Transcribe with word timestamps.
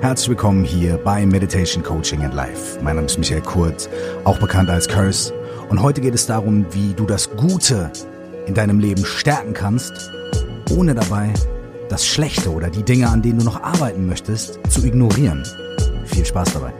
Herzlich 0.00 0.30
willkommen 0.30 0.64
hier 0.64 0.96
bei 0.96 1.26
Meditation 1.26 1.82
Coaching 1.82 2.24
and 2.24 2.32
Life. 2.32 2.80
Mein 2.82 2.96
Name 2.96 3.04
ist 3.04 3.18
Michael 3.18 3.42
Kurt, 3.42 3.90
auch 4.24 4.38
bekannt 4.38 4.70
als 4.70 4.88
Curse. 4.88 5.34
Und 5.68 5.82
heute 5.82 6.00
geht 6.00 6.14
es 6.14 6.24
darum, 6.24 6.64
wie 6.70 6.94
du 6.94 7.04
das 7.04 7.30
Gute 7.36 7.92
in 8.46 8.54
deinem 8.54 8.80
Leben 8.80 9.04
stärken 9.04 9.52
kannst, 9.52 10.10
ohne 10.70 10.94
dabei 10.94 11.34
das 11.90 12.06
Schlechte 12.06 12.50
oder 12.50 12.70
die 12.70 12.82
Dinge, 12.82 13.10
an 13.10 13.20
denen 13.20 13.40
du 13.40 13.44
noch 13.44 13.62
arbeiten 13.62 14.06
möchtest, 14.06 14.58
zu 14.70 14.82
ignorieren. 14.86 15.46
Viel 16.06 16.24
Spaß 16.24 16.54
dabei. 16.54 16.72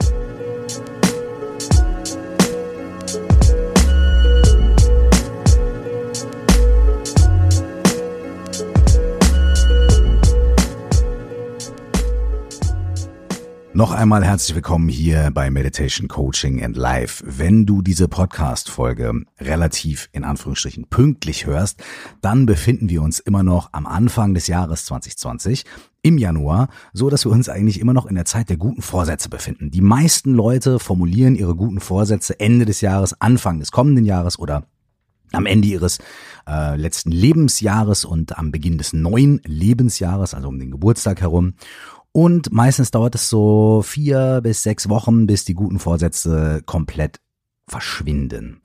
Noch 13.81 13.93
einmal 13.93 14.23
herzlich 14.23 14.55
willkommen 14.55 14.91
hier 14.91 15.31
bei 15.33 15.51
Meditation 15.51 16.07
Coaching 16.07 16.63
and 16.63 16.77
Life. 16.77 17.25
Wenn 17.27 17.65
du 17.65 17.81
diese 17.81 18.09
Podcast-Folge 18.09 19.23
relativ 19.41 20.11
in 20.13 20.23
Anführungsstrichen 20.23 20.89
pünktlich 20.91 21.47
hörst, 21.47 21.83
dann 22.21 22.45
befinden 22.45 22.91
wir 22.91 23.01
uns 23.01 23.21
immer 23.21 23.43
noch 23.43 23.71
am 23.73 23.87
Anfang 23.87 24.35
des 24.35 24.49
Jahres 24.49 24.85
2020 24.85 25.65
im 26.03 26.19
Januar, 26.19 26.69
so 26.93 27.09
dass 27.09 27.25
wir 27.25 27.33
uns 27.33 27.49
eigentlich 27.49 27.81
immer 27.81 27.95
noch 27.95 28.05
in 28.05 28.17
der 28.17 28.27
Zeit 28.27 28.51
der 28.51 28.59
guten 28.59 28.83
Vorsätze 28.83 29.31
befinden. 29.31 29.71
Die 29.71 29.81
meisten 29.81 30.35
Leute 30.35 30.79
formulieren 30.79 31.35
ihre 31.35 31.55
guten 31.55 31.81
Vorsätze 31.81 32.39
Ende 32.39 32.67
des 32.67 32.83
Jahres, 32.83 33.19
Anfang 33.23 33.61
des 33.61 33.73
kommenden 33.73 34.05
Jahres 34.05 34.39
oder 34.39 34.65
am 35.33 35.47
Ende 35.47 35.69
ihres 35.69 36.01
äh, 36.47 36.77
letzten 36.77 37.13
Lebensjahres 37.13 38.05
und 38.05 38.37
am 38.37 38.51
Beginn 38.51 38.77
des 38.77 38.93
neuen 38.93 39.41
Lebensjahres, 39.47 40.35
also 40.35 40.49
um 40.49 40.59
den 40.59 40.71
Geburtstag 40.71 41.23
herum. 41.23 41.55
Und 42.13 42.53
meistens 42.53 42.91
dauert 42.91 43.15
es 43.15 43.29
so 43.29 43.83
vier 43.83 44.41
bis 44.43 44.63
sechs 44.63 44.89
Wochen, 44.89 45.27
bis 45.27 45.45
die 45.45 45.55
guten 45.55 45.79
Vorsätze 45.79 46.63
komplett 46.67 47.21
verschwinden. 47.69 48.63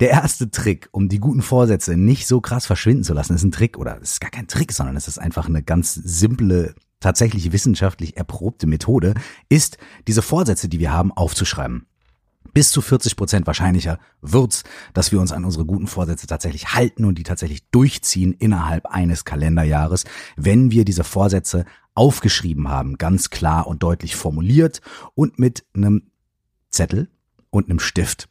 Der 0.00 0.10
erste 0.10 0.50
Trick, 0.50 0.88
um 0.90 1.08
die 1.08 1.20
guten 1.20 1.42
Vorsätze 1.42 1.96
nicht 1.96 2.26
so 2.26 2.40
krass 2.40 2.66
verschwinden 2.66 3.04
zu 3.04 3.14
lassen, 3.14 3.34
ist 3.34 3.44
ein 3.44 3.52
Trick 3.52 3.78
oder 3.78 4.00
es 4.02 4.12
ist 4.12 4.20
gar 4.20 4.30
kein 4.30 4.48
Trick, 4.48 4.72
sondern 4.72 4.96
es 4.96 5.06
ist 5.06 5.18
einfach 5.18 5.46
eine 5.46 5.62
ganz 5.62 5.94
simple, 5.94 6.74
tatsächlich 6.98 7.52
wissenschaftlich 7.52 8.16
erprobte 8.16 8.66
Methode, 8.66 9.14
ist 9.48 9.78
diese 10.08 10.22
Vorsätze, 10.22 10.68
die 10.68 10.80
wir 10.80 10.92
haben, 10.92 11.12
aufzuschreiben 11.12 11.86
bis 12.52 12.70
zu 12.70 12.80
40 12.82 13.16
Prozent 13.16 13.46
wahrscheinlicher 13.46 13.98
wird's, 14.20 14.64
dass 14.94 15.12
wir 15.12 15.20
uns 15.20 15.32
an 15.32 15.44
unsere 15.44 15.64
guten 15.64 15.86
Vorsätze 15.86 16.26
tatsächlich 16.26 16.74
halten 16.74 17.04
und 17.04 17.16
die 17.16 17.22
tatsächlich 17.22 17.68
durchziehen 17.70 18.32
innerhalb 18.32 18.86
eines 18.86 19.24
Kalenderjahres, 19.24 20.04
wenn 20.36 20.70
wir 20.70 20.84
diese 20.84 21.04
Vorsätze 21.04 21.64
aufgeschrieben 21.94 22.68
haben, 22.68 22.98
ganz 22.98 23.30
klar 23.30 23.66
und 23.66 23.82
deutlich 23.82 24.16
formuliert 24.16 24.80
und 25.14 25.38
mit 25.38 25.64
einem 25.74 26.10
Zettel 26.70 27.08
und 27.50 27.68
einem 27.68 27.80
Stift 27.80 28.28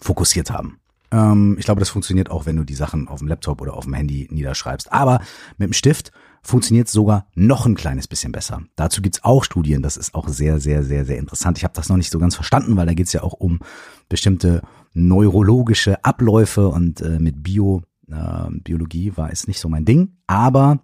fokussiert 0.00 0.50
haben. 0.50 0.78
Ähm, 1.10 1.56
ich 1.58 1.64
glaube, 1.64 1.80
das 1.80 1.90
funktioniert 1.90 2.30
auch, 2.30 2.46
wenn 2.46 2.56
du 2.56 2.64
die 2.64 2.74
Sachen 2.74 3.08
auf 3.08 3.18
dem 3.18 3.28
Laptop 3.28 3.60
oder 3.60 3.74
auf 3.74 3.84
dem 3.84 3.94
Handy 3.94 4.28
niederschreibst. 4.30 4.92
Aber 4.92 5.20
mit 5.58 5.68
dem 5.68 5.72
Stift 5.72 6.12
funktioniert 6.42 6.88
sogar 6.88 7.26
noch 7.34 7.66
ein 7.66 7.74
kleines 7.74 8.06
bisschen 8.06 8.32
besser. 8.32 8.62
Dazu 8.76 9.02
gibt's 9.02 9.24
auch 9.24 9.44
Studien, 9.44 9.82
das 9.82 9.96
ist 9.96 10.14
auch 10.14 10.28
sehr, 10.28 10.60
sehr, 10.60 10.82
sehr, 10.82 11.04
sehr 11.04 11.18
interessant. 11.18 11.58
Ich 11.58 11.64
habe 11.64 11.74
das 11.74 11.88
noch 11.88 11.96
nicht 11.96 12.10
so 12.10 12.18
ganz 12.18 12.34
verstanden, 12.34 12.76
weil 12.76 12.86
da 12.86 12.94
geht's 12.94 13.12
ja 13.12 13.22
auch 13.22 13.34
um 13.34 13.60
bestimmte 14.08 14.62
neurologische 14.94 16.04
Abläufe 16.04 16.68
und 16.68 17.00
äh, 17.00 17.18
mit 17.18 17.42
Bio, 17.42 17.82
äh, 18.08 18.50
Biologie 18.50 19.16
war 19.16 19.30
es 19.30 19.46
nicht 19.46 19.60
so 19.60 19.68
mein 19.68 19.84
Ding. 19.84 20.16
Aber 20.26 20.80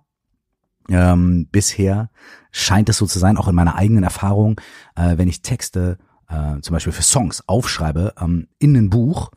ähm, 0.89 1.49
bisher 1.51 2.11
scheint 2.51 2.89
es 2.89 2.99
so 2.99 3.07
zu 3.07 3.19
sein, 3.19 3.37
auch 3.37 3.49
in 3.49 3.55
meiner 3.55 3.77
eigenen 3.77 4.05
Erfahrung, 4.05 4.61
äh, 4.97 5.17
wenn 5.17 5.29
ich 5.29 5.43
Texte 5.43 5.99
äh, 6.29 6.61
zum 6.61 6.75
Beispiel 6.75 6.93
für 6.93 7.03
Songs 7.03 7.43
aufschreibe 7.47 8.15
ähm, 8.21 8.49
in 8.59 8.77
ein 8.77 8.91
Buch, 8.91 9.31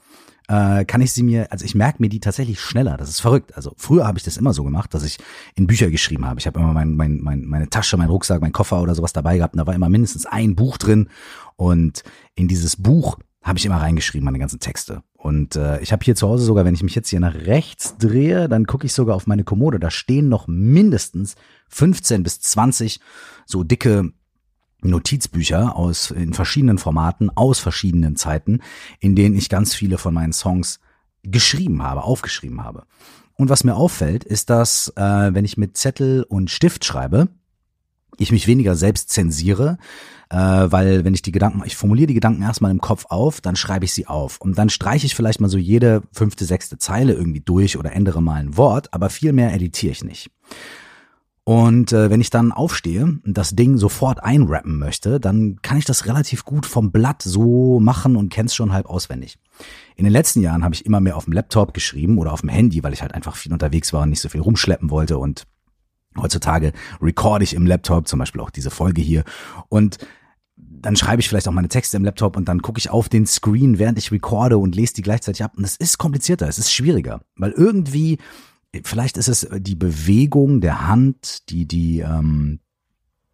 äh, 0.47 0.85
kann 0.85 1.01
ich 1.01 1.11
sie 1.11 1.23
mir, 1.23 1.51
also 1.51 1.65
ich 1.65 1.75
merke 1.75 2.01
mir 2.01 2.09
die 2.09 2.19
tatsächlich 2.19 2.59
schneller. 2.59 2.97
Das 2.97 3.09
ist 3.09 3.19
verrückt. 3.19 3.55
Also 3.55 3.73
früher 3.77 4.07
habe 4.07 4.17
ich 4.17 4.23
das 4.23 4.37
immer 4.37 4.53
so 4.53 4.63
gemacht, 4.63 4.93
dass 4.93 5.03
ich 5.03 5.17
in 5.55 5.67
Bücher 5.67 5.89
geschrieben 5.89 6.25
habe. 6.25 6.39
Ich 6.39 6.47
habe 6.47 6.59
immer 6.59 6.73
mein, 6.73 6.95
mein, 6.95 7.19
mein, 7.21 7.45
meine 7.45 7.69
Tasche, 7.69 7.97
mein 7.97 8.09
Rucksack, 8.09 8.41
mein 8.41 8.53
Koffer 8.53 8.81
oder 8.81 8.95
sowas 8.95 9.13
dabei 9.13 9.37
gehabt 9.37 9.53
und 9.53 9.59
da 9.59 9.67
war 9.67 9.75
immer 9.75 9.89
mindestens 9.89 10.25
ein 10.25 10.55
Buch 10.55 10.77
drin. 10.77 11.09
Und 11.57 12.03
in 12.35 12.47
dieses 12.47 12.77
Buch 12.77 13.17
habe 13.43 13.59
ich 13.59 13.65
immer 13.65 13.81
reingeschrieben, 13.81 14.25
meine 14.25 14.39
ganzen 14.39 14.59
Texte. 14.59 15.03
Und 15.13 15.55
äh, 15.55 15.79
ich 15.81 15.91
habe 15.91 16.03
hier 16.03 16.15
zu 16.15 16.27
Hause 16.27 16.45
sogar, 16.45 16.65
wenn 16.65 16.75
ich 16.75 16.83
mich 16.83 16.95
jetzt 16.95 17.09
hier 17.09 17.19
nach 17.19 17.33
rechts 17.33 17.97
drehe, 17.97 18.47
dann 18.49 18.65
gucke 18.65 18.85
ich 18.85 18.93
sogar 18.93 19.15
auf 19.15 19.27
meine 19.27 19.43
Kommode. 19.43 19.79
Da 19.79 19.89
stehen 19.89 20.29
noch 20.29 20.47
mindestens 20.47 21.35
15 21.69 22.23
bis 22.23 22.39
20 22.39 22.99
so 23.45 23.63
dicke 23.63 24.11
Notizbücher 24.81 25.75
aus 25.75 26.11
in 26.11 26.33
verschiedenen 26.33 26.77
Formaten, 26.77 27.29
aus 27.35 27.59
verschiedenen 27.59 28.15
Zeiten, 28.15 28.61
in 28.99 29.15
denen 29.15 29.35
ich 29.35 29.49
ganz 29.49 29.73
viele 29.73 29.97
von 29.97 30.13
meinen 30.13 30.33
Songs 30.33 30.79
geschrieben 31.23 31.83
habe, 31.83 32.03
aufgeschrieben 32.03 32.63
habe. 32.63 32.83
Und 33.35 33.49
was 33.49 33.63
mir 33.63 33.75
auffällt, 33.75 34.23
ist, 34.23 34.49
dass 34.49 34.91
äh, 34.95 35.33
wenn 35.33 35.45
ich 35.45 35.57
mit 35.57 35.77
Zettel 35.77 36.23
und 36.23 36.49
Stift 36.49 36.85
schreibe, 36.85 37.27
ich 38.17 38.31
mich 38.31 38.47
weniger 38.47 38.75
selbst 38.75 39.09
zensiere, 39.09 39.77
äh, 40.29 40.37
weil 40.37 41.05
wenn 41.05 41.13
ich 41.13 41.21
die 41.21 41.31
Gedanken, 41.31 41.61
ich 41.65 41.75
formuliere 41.75 42.07
die 42.07 42.13
Gedanken 42.15 42.41
erstmal 42.41 42.71
im 42.71 42.81
Kopf 42.81 43.05
auf, 43.09 43.41
dann 43.41 43.55
schreibe 43.55 43.85
ich 43.85 43.93
sie 43.93 44.07
auf 44.07 44.41
und 44.41 44.57
dann 44.57 44.69
streiche 44.69 45.05
ich 45.05 45.15
vielleicht 45.15 45.39
mal 45.39 45.49
so 45.49 45.57
jede 45.57 46.01
fünfte, 46.11 46.45
sechste 46.45 46.77
Zeile 46.77 47.13
irgendwie 47.13 47.41
durch 47.41 47.77
oder 47.77 47.93
ändere 47.93 48.21
mal 48.21 48.41
ein 48.41 48.57
Wort, 48.57 48.93
aber 48.93 49.09
viel 49.09 49.33
mehr 49.33 49.53
editiere 49.53 49.91
ich 49.91 50.03
nicht. 50.03 50.31
Und 51.47 51.93
äh, 51.93 52.09
wenn 52.09 52.19
ich 52.19 52.29
dann 52.29 52.51
aufstehe 52.51 53.03
und 53.05 53.23
das 53.25 53.55
Ding 53.55 53.77
sofort 53.77 54.21
einrappen 54.21 54.77
möchte, 54.77 55.17
dann 55.17 55.59
kann 55.61 55.77
ich 55.77 55.85
das 55.85 56.05
relativ 56.05 56.43
gut 56.43 56.65
vom 56.65 56.91
Blatt 56.91 57.21
so 57.21 57.79
machen 57.79 58.17
und 58.17 58.27
kenn's 58.27 58.53
schon 58.53 58.73
halb 58.73 58.85
auswendig. 58.87 59.39
In 59.95 60.03
den 60.03 60.11
letzten 60.11 60.41
Jahren 60.41 60.65
habe 60.65 60.75
ich 60.75 60.85
immer 60.85 60.99
mehr 60.99 61.15
auf 61.15 61.23
dem 61.23 61.31
Laptop 61.31 61.73
geschrieben 61.73 62.17
oder 62.17 62.33
auf 62.33 62.41
dem 62.41 62.49
Handy, 62.49 62.83
weil 62.83 62.91
ich 62.91 63.01
halt 63.01 63.13
einfach 63.13 63.37
viel 63.37 63.53
unterwegs 63.53 63.93
war 63.93 64.01
und 64.01 64.09
nicht 64.09 64.19
so 64.19 64.27
viel 64.27 64.41
rumschleppen 64.41 64.89
wollte 64.89 65.19
und 65.19 65.45
heutzutage 66.17 66.73
recorde 67.01 67.45
ich 67.45 67.53
im 67.53 67.65
Laptop, 67.65 68.09
zum 68.09 68.19
Beispiel 68.19 68.41
auch 68.41 68.49
diese 68.49 68.69
Folge 68.69 69.01
hier 69.01 69.23
und 69.69 69.99
dann 70.57 70.97
schreibe 70.97 71.21
ich 71.21 71.29
vielleicht 71.29 71.47
auch 71.47 71.53
meine 71.53 71.69
Texte 71.69 71.95
im 71.95 72.03
Laptop 72.03 72.35
und 72.35 72.49
dann 72.49 72.61
gucke 72.61 72.79
ich 72.79 72.89
auf 72.89 73.07
den 73.07 73.25
Screen, 73.25 73.79
während 73.79 73.97
ich 73.97 74.11
recorde 74.11 74.57
und 74.57 74.75
lese 74.75 74.95
die 74.95 75.01
gleichzeitig 75.01 75.43
ab. 75.45 75.53
Und 75.55 75.63
es 75.63 75.77
ist 75.77 75.97
komplizierter, 75.97 76.47
es 76.47 76.57
ist 76.57 76.73
schwieriger, 76.73 77.21
weil 77.37 77.51
irgendwie 77.51 78.17
vielleicht 78.83 79.17
ist 79.17 79.27
es 79.27 79.47
die 79.57 79.75
Bewegung 79.75 80.61
der 80.61 80.87
Hand, 80.87 81.49
die 81.49 81.67
die 81.67 81.99
ähm, 81.99 82.59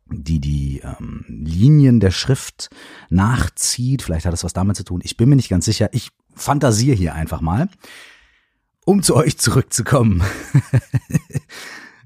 die 0.09 0.39
die 0.39 0.81
ähm, 0.83 1.25
Linien 1.27 1.99
der 1.99 2.11
Schrift 2.11 2.69
nachzieht. 3.09 4.01
Vielleicht 4.01 4.25
hat 4.25 4.33
es 4.33 4.43
was 4.43 4.53
damit 4.53 4.75
zu 4.75 4.83
tun. 4.83 5.01
Ich 5.03 5.17
bin 5.17 5.29
mir 5.29 5.35
nicht 5.35 5.49
ganz 5.49 5.65
sicher. 5.65 5.89
Ich 5.93 6.09
fantasiere 6.35 6.95
hier 6.95 7.15
einfach 7.15 7.41
mal, 7.41 7.69
um 8.85 9.01
zu 9.01 9.15
euch 9.15 9.37
zurückzukommen. 9.37 10.23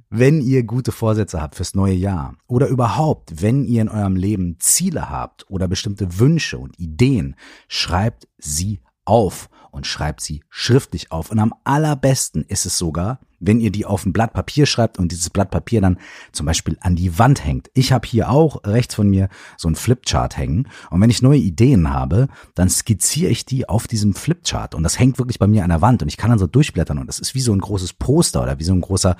wenn 0.09 0.41
ihr 0.41 0.63
gute 0.63 0.91
Vorsätze 0.91 1.41
habt 1.41 1.55
fürs 1.55 1.75
neue 1.75 1.93
Jahr 1.93 2.35
oder 2.47 2.67
überhaupt, 2.67 3.41
wenn 3.41 3.65
ihr 3.65 3.81
in 3.81 3.89
eurem 3.89 4.15
Leben 4.15 4.57
Ziele 4.59 5.09
habt 5.09 5.49
oder 5.49 5.67
bestimmte 5.67 6.19
Wünsche 6.19 6.57
und 6.57 6.79
Ideen, 6.79 7.35
schreibt 7.67 8.27
sie 8.37 8.79
auf 9.05 9.49
und 9.77 9.87
schreibt 9.87 10.21
sie 10.21 10.43
schriftlich 10.49 11.11
auf. 11.11 11.31
Und 11.31 11.39
am 11.39 11.53
allerbesten 11.63 12.43
ist 12.43 12.65
es 12.65 12.77
sogar, 12.77 13.19
wenn 13.39 13.59
ihr 13.59 13.71
die 13.71 13.85
auf 13.85 14.05
ein 14.05 14.11
Blatt 14.11 14.33
Papier 14.33 14.65
schreibt 14.65 14.97
und 14.97 15.11
dieses 15.11 15.29
Blatt 15.29 15.51
Papier 15.51 15.79
dann 15.79 15.99
zum 16.31 16.47
Beispiel 16.47 16.77
an 16.81 16.95
die 16.95 17.19
Wand 17.19 17.45
hängt. 17.45 17.69
Ich 17.75 17.91
habe 17.91 18.07
hier 18.07 18.29
auch 18.29 18.63
rechts 18.65 18.95
von 18.95 19.07
mir 19.07 19.29
so 19.55 19.69
ein 19.69 19.75
Flipchart 19.75 20.35
hängen 20.35 20.67
und 20.89 20.99
wenn 20.99 21.11
ich 21.11 21.21
neue 21.21 21.37
Ideen 21.37 21.91
habe, 21.93 22.27
dann 22.55 22.69
skizziere 22.69 23.29
ich 23.29 23.45
die 23.45 23.69
auf 23.69 23.87
diesem 23.87 24.15
Flipchart 24.15 24.73
und 24.73 24.81
das 24.81 24.97
hängt 24.97 25.19
wirklich 25.19 25.37
bei 25.37 25.47
mir 25.47 25.63
an 25.63 25.69
der 25.69 25.81
Wand 25.81 26.01
und 26.01 26.07
ich 26.07 26.17
kann 26.17 26.31
dann 26.31 26.39
so 26.39 26.47
durchblättern 26.47 26.97
und 26.97 27.07
das 27.07 27.19
ist 27.19 27.35
wie 27.35 27.41
so 27.41 27.53
ein 27.53 27.61
großes 27.61 27.93
Poster 27.93 28.41
oder 28.41 28.59
wie 28.59 28.63
so 28.63 28.73
ein 28.73 28.81
großer 28.81 29.15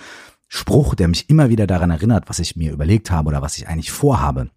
Spruch, 0.47 0.95
der 0.95 1.07
mich 1.07 1.29
immer 1.29 1.49
wieder 1.49 1.67
daran 1.67 1.91
erinnert, 1.91 2.27
was 2.29 2.39
ich 2.39 2.55
mir 2.55 2.71
überlegt 2.71 3.11
habe 3.11 3.27
oder 3.27 3.43
was 3.43 3.57
ich 3.57 3.67
eigentlich 3.67 3.91
vorhabe. 3.91 4.49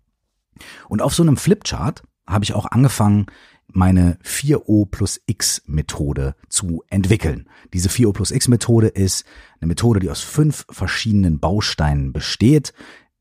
Und 0.88 1.02
auf 1.02 1.14
so 1.14 1.22
einem 1.22 1.36
Flipchart 1.36 2.02
habe 2.26 2.44
ich 2.44 2.54
auch 2.54 2.66
angefangen, 2.66 3.26
meine 3.72 4.19
4O 4.25 4.87
plus 4.87 5.20
X 5.26 5.62
Methode 5.67 6.34
zu 6.49 6.82
entwickeln. 6.88 7.49
Diese 7.72 7.88
4O 7.88 8.12
plus 8.12 8.31
X 8.31 8.49
Methode 8.49 8.88
ist 8.88 9.25
eine 9.61 9.69
Methode, 9.69 10.00
die 10.00 10.11
aus 10.11 10.20
fünf 10.20 10.67
verschiedenen 10.70 11.40
Bausteinen 11.40 12.12
besteht, 12.12 12.72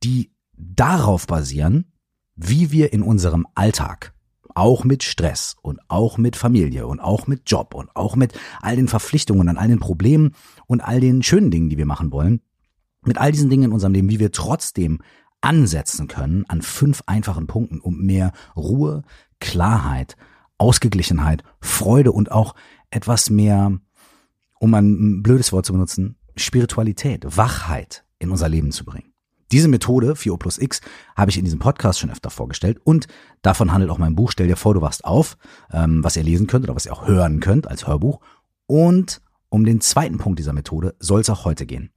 die 0.03 0.31
darauf 0.57 1.27
basieren, 1.27 1.91
wie 2.35 2.71
wir 2.71 2.93
in 2.93 3.01
unserem 3.01 3.47
Alltag 3.55 4.13
auch 4.55 4.83
mit 4.83 5.03
Stress 5.03 5.55
und 5.61 5.79
auch 5.87 6.17
mit 6.17 6.35
Familie 6.35 6.87
und 6.87 6.99
auch 6.99 7.27
mit 7.27 7.49
Job 7.49 7.73
und 7.73 7.95
auch 7.95 8.15
mit 8.15 8.37
all 8.61 8.75
den 8.75 8.87
Verpflichtungen 8.87 9.47
und 9.47 9.57
all 9.57 9.67
den 9.67 9.79
Problemen 9.79 10.35
und 10.67 10.81
all 10.81 10.99
den 10.99 11.23
schönen 11.23 11.51
Dingen, 11.51 11.69
die 11.69 11.77
wir 11.77 11.85
machen 11.85 12.11
wollen, 12.11 12.41
mit 13.05 13.17
all 13.17 13.31
diesen 13.31 13.49
Dingen 13.49 13.65
in 13.65 13.71
unserem 13.71 13.93
Leben, 13.93 14.09
wie 14.09 14.19
wir 14.19 14.31
trotzdem 14.31 14.99
ansetzen 15.41 16.07
können 16.07 16.45
an 16.47 16.61
fünf 16.61 17.03
einfachen 17.05 17.47
Punkten, 17.47 17.79
um 17.79 18.01
mehr 18.01 18.33
Ruhe, 18.55 19.03
Klarheit, 19.39 20.17
Ausgeglichenheit, 20.59 21.43
Freude 21.59 22.11
und 22.11 22.31
auch 22.31 22.53
etwas 22.91 23.29
mehr, 23.29 23.71
um 24.59 24.73
ein 24.73 25.23
blödes 25.23 25.51
Wort 25.51 25.65
zu 25.65 25.73
benutzen, 25.73 26.17
Spiritualität, 26.35 27.25
Wachheit 27.37 28.03
in 28.19 28.29
unser 28.29 28.49
Leben 28.49 28.71
zu 28.71 28.85
bringen. 28.85 29.13
Diese 29.51 29.67
Methode 29.67 30.13
4O 30.13 30.37
plus 30.37 30.59
X 30.59 30.79
habe 31.15 31.31
ich 31.31 31.37
in 31.37 31.45
diesem 31.45 31.59
Podcast 31.59 31.99
schon 31.99 32.11
öfter 32.11 32.29
vorgestellt 32.29 32.79
und 32.83 33.07
davon 33.41 33.73
handelt 33.73 33.89
auch 33.89 33.97
mein 33.97 34.15
Buch 34.15 34.31
Stell 34.31 34.47
dir 34.47 34.55
vor, 34.55 34.75
du 34.75 34.81
wachst 34.81 35.05
auf, 35.05 35.37
ähm, 35.71 36.03
was 36.03 36.15
ihr 36.15 36.23
lesen 36.23 36.45
könnt 36.45 36.65
oder 36.65 36.75
was 36.75 36.85
ihr 36.85 36.93
auch 36.93 37.07
hören 37.07 37.39
könnt 37.39 37.67
als 37.67 37.87
Hörbuch. 37.87 38.19
Und 38.67 39.21
um 39.49 39.65
den 39.65 39.81
zweiten 39.81 40.19
Punkt 40.19 40.37
dieser 40.37 40.53
Methode 40.53 40.95
soll 40.99 41.21
es 41.21 41.29
auch 41.31 41.45
heute 41.45 41.65
gehen. 41.65 41.89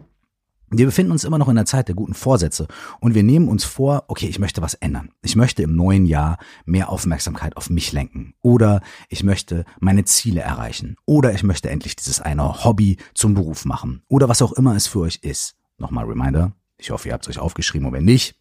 Wir 0.75 0.87
befinden 0.87 1.13
uns 1.13 1.25
immer 1.25 1.37
noch 1.37 1.51
in 1.51 1.57
der 1.57 1.67
Zeit 1.67 1.89
der 1.89 1.95
guten 1.95 2.15
Vorsätze 2.15 2.67
und 2.99 3.15
wir 3.15 3.23
nehmen 3.23 3.49
uns 3.49 3.63
vor, 3.63 4.05
okay, 4.09 4.27
ich 4.27 4.39
möchte 4.39 4.63
was 4.63 4.73
ändern. 4.73 5.11
Ich 5.21 5.37
möchte 5.37 5.63
im 5.63 5.77
neuen 5.77 6.07
Jahr 6.07 6.39
mehr 6.65 6.89
Aufmerksamkeit 6.89 7.59
auf 7.59 7.69
mich 7.69 7.93
lenken 7.93 8.33
oder 8.41 8.81
ich 9.11 9.23
möchte 9.23 9.67
meine 9.81 10.07
Ziele 10.07 10.41
erreichen 10.41 10.97
oder 11.05 11.35
ich 11.35 11.43
möchte 11.43 11.69
endlich 11.69 11.95
dieses 11.95 12.21
eine 12.21 12.65
Hobby 12.65 12.97
zum 13.13 13.35
Beruf 13.35 13.67
machen 13.67 14.03
oder 14.09 14.31
was 14.31 14.41
auch 14.41 14.53
immer 14.53 14.75
es 14.75 14.87
für 14.87 15.01
euch 15.01 15.19
ist. 15.23 15.57
Nochmal 15.77 16.07
Reminder, 16.07 16.53
ich 16.79 16.91
hoffe, 16.91 17.09
ihr 17.09 17.15
habt 17.15 17.25
es 17.25 17.37
euch 17.37 17.39
aufgeschrieben 17.39 17.87
und 17.87 17.93
wenn 17.93 18.07
nicht, 18.07 18.35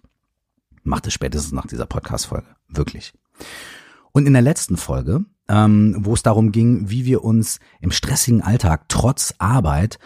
macht 0.84 1.08
es 1.08 1.14
spätestens 1.14 1.52
nach 1.52 1.68
dieser 1.68 1.86
Podcast-Folge. 1.86 2.48
Wirklich. 2.70 3.14
Und 4.14 4.26
in 4.26 4.34
der 4.34 4.42
letzten 4.42 4.78
Folge, 4.78 5.26
ähm, 5.50 5.98
wo 6.00 6.14
es 6.14 6.24
darum 6.24 6.54
ging, 6.54 6.90
wie 6.90 7.04
wir 7.06 7.26
uns 7.26 7.60
im 7.82 7.92
stressigen 7.92 8.42
Alltag 8.42 8.86
trotz 8.88 9.36
Arbeit 9.38 10.00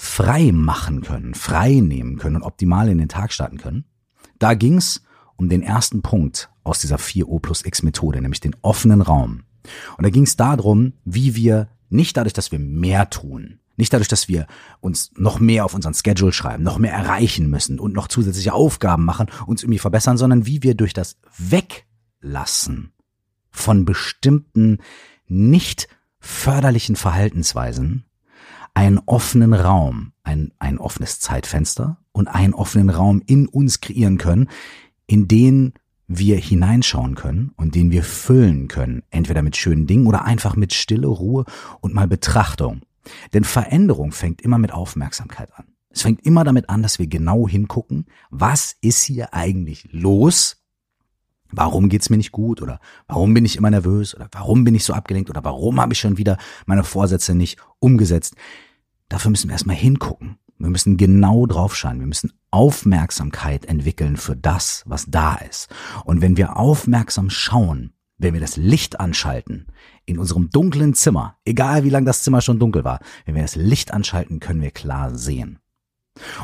frei 0.00 0.50
machen 0.50 1.02
können, 1.02 1.34
frei 1.34 1.74
nehmen 1.74 2.16
können 2.16 2.36
und 2.36 2.42
optimal 2.42 2.88
in 2.88 2.96
den 2.96 3.10
Tag 3.10 3.34
starten 3.34 3.58
können, 3.58 3.84
da 4.38 4.54
ging 4.54 4.78
es 4.78 5.02
um 5.36 5.50
den 5.50 5.62
ersten 5.62 6.00
Punkt 6.00 6.48
aus 6.64 6.80
dieser 6.80 6.96
4O 6.96 7.38
plus 7.38 7.66
X 7.66 7.82
Methode, 7.82 8.22
nämlich 8.22 8.40
den 8.40 8.56
offenen 8.62 9.02
Raum. 9.02 9.44
Und 9.98 10.04
da 10.04 10.08
ging 10.08 10.22
es 10.22 10.36
darum, 10.36 10.94
wie 11.04 11.34
wir 11.34 11.68
nicht 11.90 12.16
dadurch, 12.16 12.32
dass 12.32 12.50
wir 12.50 12.58
mehr 12.58 13.10
tun, 13.10 13.60
nicht 13.76 13.92
dadurch, 13.92 14.08
dass 14.08 14.26
wir 14.26 14.46
uns 14.80 15.12
noch 15.16 15.38
mehr 15.38 15.66
auf 15.66 15.74
unseren 15.74 15.92
Schedule 15.92 16.32
schreiben, 16.32 16.62
noch 16.62 16.78
mehr 16.78 16.94
erreichen 16.94 17.50
müssen 17.50 17.78
und 17.78 17.92
noch 17.92 18.08
zusätzliche 18.08 18.54
Aufgaben 18.54 19.04
machen, 19.04 19.26
uns 19.46 19.62
irgendwie 19.62 19.78
verbessern, 19.78 20.16
sondern 20.16 20.46
wie 20.46 20.62
wir 20.62 20.74
durch 20.74 20.94
das 20.94 21.18
Weglassen 21.36 22.94
von 23.50 23.84
bestimmten 23.84 24.78
nicht 25.26 25.88
förderlichen 26.20 26.96
Verhaltensweisen 26.96 28.06
einen 28.80 28.98
offenen 29.04 29.52
Raum, 29.52 30.12
ein, 30.22 30.52
ein 30.58 30.78
offenes 30.78 31.20
Zeitfenster 31.20 31.98
und 32.12 32.28
einen 32.28 32.54
offenen 32.54 32.88
Raum 32.88 33.22
in 33.26 33.46
uns 33.46 33.82
kreieren 33.82 34.16
können, 34.16 34.48
in 35.06 35.28
den 35.28 35.74
wir 36.08 36.38
hineinschauen 36.38 37.14
können 37.14 37.52
und 37.56 37.74
den 37.74 37.90
wir 37.90 38.02
füllen 38.02 38.68
können, 38.68 39.02
entweder 39.10 39.42
mit 39.42 39.58
schönen 39.58 39.86
Dingen 39.86 40.06
oder 40.06 40.24
einfach 40.24 40.56
mit 40.56 40.72
Stille, 40.72 41.08
Ruhe 41.08 41.44
und 41.82 41.92
mal 41.92 42.08
Betrachtung. 42.08 42.80
Denn 43.34 43.44
Veränderung 43.44 44.12
fängt 44.12 44.40
immer 44.40 44.56
mit 44.56 44.72
Aufmerksamkeit 44.72 45.52
an. 45.58 45.66
Es 45.90 46.00
fängt 46.00 46.24
immer 46.24 46.44
damit 46.44 46.70
an, 46.70 46.82
dass 46.82 46.98
wir 46.98 47.06
genau 47.06 47.46
hingucken, 47.46 48.06
was 48.30 48.76
ist 48.80 49.02
hier 49.02 49.34
eigentlich 49.34 49.90
los? 49.92 50.56
Warum 51.50 51.90
geht's 51.90 52.08
mir 52.08 52.16
nicht 52.16 52.32
gut? 52.32 52.62
Oder 52.62 52.80
warum 53.08 53.34
bin 53.34 53.44
ich 53.44 53.58
immer 53.58 53.70
nervös? 53.70 54.14
Oder 54.14 54.28
warum 54.32 54.64
bin 54.64 54.74
ich 54.74 54.84
so 54.84 54.94
abgelenkt? 54.94 55.28
Oder 55.28 55.44
warum 55.44 55.78
habe 55.82 55.92
ich 55.92 55.98
schon 55.98 56.16
wieder 56.16 56.38
meine 56.64 56.82
Vorsätze 56.84 57.34
nicht 57.34 57.58
umgesetzt? 57.78 58.36
Dafür 59.10 59.30
müssen 59.30 59.48
wir 59.48 59.52
erstmal 59.52 59.76
hingucken. 59.76 60.38
Wir 60.56 60.70
müssen 60.70 60.96
genau 60.96 61.46
draufschauen. 61.46 62.00
Wir 62.00 62.06
müssen 62.06 62.32
Aufmerksamkeit 62.50 63.66
entwickeln 63.66 64.16
für 64.16 64.36
das, 64.36 64.84
was 64.86 65.06
da 65.08 65.34
ist. 65.34 65.68
Und 66.04 66.22
wenn 66.22 66.36
wir 66.36 66.56
aufmerksam 66.56 67.28
schauen, 67.28 67.92
wenn 68.18 68.34
wir 68.34 68.40
das 68.40 68.56
Licht 68.56 69.00
anschalten 69.00 69.66
in 70.04 70.18
unserem 70.18 70.50
dunklen 70.50 70.94
Zimmer, 70.94 71.38
egal 71.44 71.84
wie 71.84 71.90
lang 71.90 72.04
das 72.04 72.22
Zimmer 72.22 72.40
schon 72.40 72.58
dunkel 72.58 72.84
war, 72.84 73.00
wenn 73.24 73.34
wir 73.34 73.42
das 73.42 73.56
Licht 73.56 73.92
anschalten, 73.92 74.38
können 74.38 74.62
wir 74.62 74.70
klar 74.70 75.14
sehen. 75.14 75.58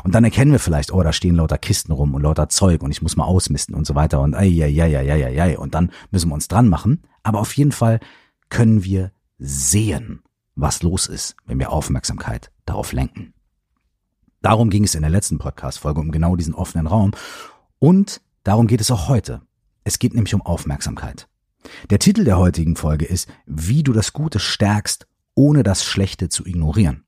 Und 0.03 0.15
dann 0.15 0.23
erkennen 0.23 0.51
wir 0.51 0.59
vielleicht, 0.59 0.91
oh, 0.91 1.03
da 1.03 1.13
stehen 1.13 1.35
lauter 1.35 1.57
Kisten 1.57 1.91
rum 1.91 2.15
und 2.15 2.23
lauter 2.23 2.49
Zeug 2.49 2.81
und 2.81 2.91
ich 2.91 3.01
muss 3.01 3.15
mal 3.15 3.25
ausmisten 3.25 3.75
und 3.75 3.85
so 3.85 3.95
weiter 3.95 4.21
und 4.21 4.33
ei, 4.33 4.47
ei, 4.47 4.81
ei, 4.81 4.97
ei, 4.97 5.13
ei, 5.13 5.41
ei, 5.41 5.57
und 5.57 5.75
dann 5.75 5.91
müssen 6.09 6.29
wir 6.29 6.33
uns 6.33 6.47
dran 6.47 6.67
machen. 6.67 7.03
Aber 7.21 7.39
auf 7.39 7.53
jeden 7.55 7.71
Fall 7.71 7.99
können 8.49 8.83
wir 8.83 9.11
sehen, 9.37 10.23
was 10.57 10.81
los 10.81 11.07
ist, 11.07 11.35
wenn 11.45 11.59
wir 11.59 11.71
Aufmerksamkeit 11.71 12.51
darauf 12.65 12.91
lenken. 12.91 13.33
Darum 14.41 14.69
ging 14.69 14.83
es 14.83 14.95
in 14.95 15.01
der 15.01 15.09
letzten 15.09 15.37
Podcast-Folge 15.37 16.01
um 16.01 16.11
genau 16.11 16.35
diesen 16.35 16.53
offenen 16.53 16.87
Raum 16.87 17.11
und 17.79 18.21
darum 18.43 18.67
geht 18.67 18.81
es 18.81 18.91
auch 18.91 19.07
heute. 19.07 19.41
Es 19.83 19.99
geht 19.99 20.13
nämlich 20.13 20.33
um 20.33 20.41
Aufmerksamkeit. 20.41 21.29
Der 21.89 21.99
Titel 21.99 22.23
der 22.23 22.37
heutigen 22.37 22.75
Folge 22.75 23.05
ist, 23.05 23.29
wie 23.45 23.83
du 23.83 23.93
das 23.93 24.13
Gute 24.13 24.39
stärkst, 24.39 25.07
ohne 25.35 25.63
das 25.63 25.85
Schlechte 25.85 26.29
zu 26.29 26.45
ignorieren. 26.45 27.05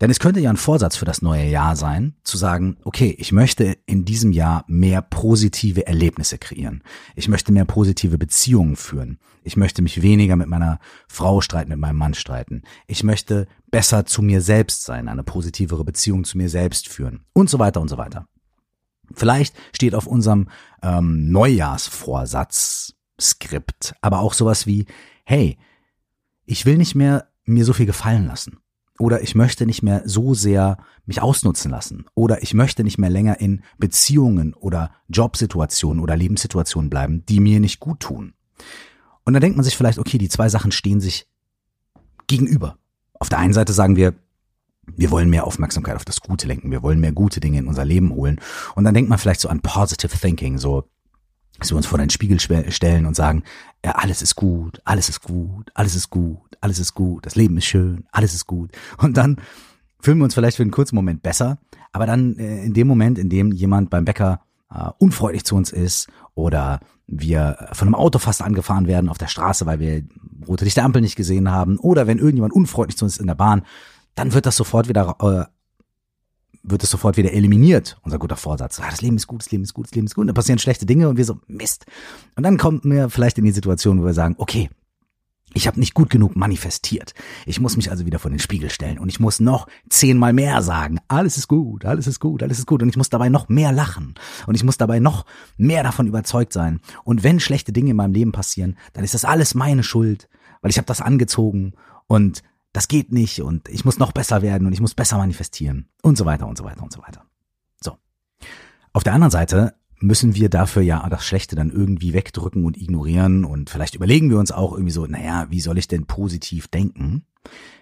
Denn 0.00 0.10
es 0.10 0.18
könnte 0.18 0.40
ja 0.40 0.50
ein 0.50 0.56
Vorsatz 0.56 0.96
für 0.96 1.04
das 1.04 1.22
neue 1.22 1.46
Jahr 1.46 1.76
sein, 1.76 2.16
zu 2.24 2.36
sagen, 2.36 2.76
okay, 2.84 3.14
ich 3.18 3.30
möchte 3.30 3.76
in 3.86 4.04
diesem 4.04 4.32
Jahr 4.32 4.64
mehr 4.66 5.02
positive 5.02 5.86
Erlebnisse 5.86 6.36
kreieren. 6.36 6.82
Ich 7.14 7.28
möchte 7.28 7.52
mehr 7.52 7.64
positive 7.64 8.18
Beziehungen 8.18 8.74
führen. 8.74 9.18
Ich 9.44 9.56
möchte 9.56 9.82
mich 9.82 10.02
weniger 10.02 10.34
mit 10.34 10.48
meiner 10.48 10.80
Frau 11.06 11.40
streiten, 11.40 11.70
mit 11.70 11.78
meinem 11.78 11.98
Mann 11.98 12.14
streiten. 12.14 12.62
Ich 12.88 13.04
möchte 13.04 13.46
besser 13.70 14.04
zu 14.04 14.20
mir 14.20 14.40
selbst 14.40 14.84
sein, 14.84 15.08
eine 15.08 15.22
positivere 15.22 15.84
Beziehung 15.84 16.24
zu 16.24 16.38
mir 16.38 16.48
selbst 16.48 16.88
führen 16.88 17.24
und 17.32 17.48
so 17.48 17.60
weiter 17.60 17.80
und 17.80 17.88
so 17.88 17.96
weiter. 17.96 18.26
Vielleicht 19.12 19.54
steht 19.72 19.94
auf 19.94 20.06
unserem 20.06 20.48
ähm, 20.82 21.30
Neujahrsvorsatz 21.30 22.94
Skript, 23.20 23.94
aber 24.00 24.20
auch 24.20 24.34
sowas 24.34 24.66
wie, 24.66 24.86
hey, 25.24 25.56
ich 26.46 26.66
will 26.66 26.78
nicht 26.78 26.96
mehr 26.96 27.28
mir 27.44 27.64
so 27.64 27.72
viel 27.72 27.86
gefallen 27.86 28.26
lassen. 28.26 28.58
Oder 28.98 29.22
ich 29.22 29.34
möchte 29.34 29.66
nicht 29.66 29.82
mehr 29.82 30.02
so 30.04 30.34
sehr 30.34 30.78
mich 31.04 31.20
ausnutzen 31.20 31.70
lassen. 31.70 32.06
Oder 32.14 32.42
ich 32.42 32.54
möchte 32.54 32.84
nicht 32.84 32.98
mehr 32.98 33.10
länger 33.10 33.40
in 33.40 33.62
Beziehungen 33.78 34.54
oder 34.54 34.92
Jobsituationen 35.08 36.02
oder 36.02 36.16
Lebenssituationen 36.16 36.90
bleiben, 36.90 37.24
die 37.26 37.40
mir 37.40 37.58
nicht 37.60 37.80
gut 37.80 38.00
tun. 38.00 38.34
Und 39.24 39.32
dann 39.32 39.40
denkt 39.40 39.56
man 39.56 39.64
sich 39.64 39.76
vielleicht, 39.76 39.98
okay, 39.98 40.18
die 40.18 40.28
zwei 40.28 40.48
Sachen 40.48 40.70
stehen 40.70 41.00
sich 41.00 41.26
gegenüber. 42.26 42.78
Auf 43.18 43.28
der 43.28 43.38
einen 43.38 43.52
Seite 43.52 43.72
sagen 43.72 43.96
wir, 43.96 44.14
wir 44.86 45.10
wollen 45.10 45.30
mehr 45.30 45.46
Aufmerksamkeit 45.46 45.96
auf 45.96 46.04
das 46.04 46.20
Gute 46.20 46.46
lenken, 46.46 46.70
wir 46.70 46.82
wollen 46.82 47.00
mehr 47.00 47.12
gute 47.12 47.40
Dinge 47.40 47.58
in 47.58 47.66
unser 47.66 47.84
Leben 47.84 48.12
holen. 48.14 48.40
Und 48.74 48.84
dann 48.84 48.94
denkt 48.94 49.08
man 49.08 49.18
vielleicht 49.18 49.40
so 49.40 49.48
an 49.48 49.60
Positive 49.60 50.16
Thinking, 50.16 50.58
so 50.58 50.84
dass 51.58 51.70
wir 51.70 51.76
uns 51.76 51.86
vor 51.86 51.98
den 51.98 52.10
Spiegel 52.10 52.40
stellen 52.40 53.06
und 53.06 53.14
sagen, 53.14 53.42
ja, 53.84 53.92
alles 53.92 54.22
ist 54.22 54.34
gut, 54.34 54.80
alles 54.84 55.08
ist 55.08 55.22
gut, 55.22 55.70
alles 55.74 55.94
ist 55.94 56.10
gut, 56.10 56.56
alles 56.60 56.78
ist 56.78 56.94
gut, 56.94 57.26
das 57.26 57.36
Leben 57.36 57.56
ist 57.58 57.66
schön, 57.66 58.06
alles 58.12 58.34
ist 58.34 58.46
gut. 58.46 58.72
Und 58.98 59.16
dann 59.16 59.36
fühlen 60.00 60.18
wir 60.18 60.24
uns 60.24 60.34
vielleicht 60.34 60.56
für 60.56 60.62
einen 60.62 60.70
kurzen 60.70 60.96
Moment 60.96 61.22
besser, 61.22 61.58
aber 61.92 62.06
dann 62.06 62.36
äh, 62.38 62.64
in 62.64 62.74
dem 62.74 62.86
Moment, 62.86 63.18
in 63.18 63.28
dem 63.28 63.52
jemand 63.52 63.90
beim 63.90 64.04
Bäcker 64.04 64.40
äh, 64.74 64.90
unfreundlich 64.98 65.44
zu 65.44 65.54
uns 65.54 65.72
ist 65.72 66.08
oder 66.34 66.80
wir 67.06 67.68
von 67.72 67.88
einem 67.88 67.94
Auto 67.94 68.18
fast 68.18 68.42
angefahren 68.42 68.86
werden 68.86 69.08
auf 69.08 69.18
der 69.18 69.28
Straße, 69.28 69.66
weil 69.66 69.78
wir 69.78 70.02
rote 70.48 70.64
Licht 70.64 70.76
der 70.76 70.84
Ampel 70.84 71.02
nicht 71.02 71.16
gesehen 71.16 71.50
haben 71.50 71.78
oder 71.78 72.06
wenn 72.06 72.18
irgendjemand 72.18 72.54
unfreundlich 72.54 72.96
zu 72.96 73.04
uns 73.04 73.14
ist 73.14 73.20
in 73.20 73.26
der 73.26 73.34
Bahn, 73.34 73.62
dann 74.14 74.32
wird 74.32 74.46
das 74.46 74.56
sofort 74.56 74.88
wieder 74.88 75.16
äh, 75.20 75.53
wird 76.62 76.82
es 76.82 76.90
sofort 76.90 77.16
wieder 77.16 77.32
eliminiert, 77.32 77.98
unser 78.02 78.18
guter 78.18 78.36
Vorsatz. 78.36 78.80
Ah, 78.80 78.90
das 78.90 79.02
Leben 79.02 79.16
ist 79.16 79.26
gut, 79.26 79.42
das 79.42 79.50
Leben 79.50 79.64
ist 79.64 79.74
gut, 79.74 79.86
das 79.86 79.94
Leben 79.94 80.06
ist 80.06 80.14
gut. 80.14 80.22
Und 80.22 80.28
da 80.28 80.32
passieren 80.32 80.58
schlechte 80.58 80.86
Dinge 80.86 81.08
und 81.08 81.16
wir 81.16 81.24
so, 81.24 81.38
Mist. 81.46 81.86
Und 82.36 82.42
dann 82.42 82.58
kommt 82.58 82.84
mir 82.84 83.10
vielleicht 83.10 83.38
in 83.38 83.44
die 83.44 83.52
Situation, 83.52 84.00
wo 84.00 84.06
wir 84.06 84.14
sagen, 84.14 84.34
okay, 84.38 84.70
ich 85.54 85.68
habe 85.68 85.78
nicht 85.78 85.94
gut 85.94 86.10
genug 86.10 86.34
manifestiert. 86.34 87.14
Ich 87.46 87.60
muss 87.60 87.76
mich 87.76 87.90
also 87.90 88.06
wieder 88.06 88.18
vor 88.18 88.30
den 88.30 88.40
Spiegel 88.40 88.70
stellen 88.70 88.98
und 88.98 89.08
ich 89.08 89.20
muss 89.20 89.38
noch 89.38 89.68
zehnmal 89.88 90.32
mehr 90.32 90.62
sagen. 90.62 90.98
Alles 91.06 91.38
ist 91.38 91.46
gut, 91.46 91.84
alles 91.84 92.08
ist 92.08 92.18
gut, 92.18 92.42
alles 92.42 92.58
ist 92.58 92.66
gut. 92.66 92.82
Und 92.82 92.88
ich 92.88 92.96
muss 92.96 93.08
dabei 93.08 93.28
noch 93.28 93.48
mehr 93.48 93.70
lachen. 93.70 94.14
Und 94.46 94.56
ich 94.56 94.64
muss 94.64 94.78
dabei 94.78 94.98
noch 94.98 95.24
mehr 95.56 95.84
davon 95.84 96.08
überzeugt 96.08 96.52
sein. 96.52 96.80
Und 97.04 97.22
wenn 97.22 97.38
schlechte 97.38 97.72
Dinge 97.72 97.90
in 97.90 97.96
meinem 97.96 98.14
Leben 98.14 98.32
passieren, 98.32 98.76
dann 98.94 99.04
ist 99.04 99.14
das 99.14 99.24
alles 99.24 99.54
meine 99.54 99.84
Schuld, 99.84 100.28
weil 100.60 100.70
ich 100.70 100.78
habe 100.78 100.86
das 100.86 101.00
angezogen 101.00 101.74
und 102.08 102.42
das 102.74 102.88
geht 102.88 103.12
nicht 103.12 103.40
und 103.40 103.68
ich 103.68 103.84
muss 103.84 103.98
noch 103.98 104.10
besser 104.10 104.42
werden 104.42 104.66
und 104.66 104.72
ich 104.72 104.80
muss 104.80 104.94
besser 104.94 105.16
manifestieren 105.16 105.88
und 106.02 106.18
so 106.18 106.26
weiter 106.26 106.48
und 106.48 106.58
so 106.58 106.64
weiter 106.64 106.82
und 106.82 106.92
so 106.92 107.00
weiter. 107.00 107.24
So. 107.80 107.96
Auf 108.92 109.04
der 109.04 109.14
anderen 109.14 109.30
Seite 109.30 109.74
müssen 110.00 110.34
wir 110.34 110.50
dafür 110.50 110.82
ja 110.82 111.08
das 111.08 111.24
Schlechte 111.24 111.54
dann 111.54 111.70
irgendwie 111.70 112.12
wegdrücken 112.14 112.64
und 112.64 112.76
ignorieren 112.76 113.44
und 113.44 113.70
vielleicht 113.70 113.94
überlegen 113.94 114.28
wir 114.28 114.40
uns 114.40 114.50
auch 114.50 114.72
irgendwie 114.72 114.90
so, 114.90 115.06
naja, 115.06 115.46
wie 115.50 115.60
soll 115.60 115.78
ich 115.78 115.86
denn 115.86 116.06
positiv 116.06 116.66
denken, 116.66 117.24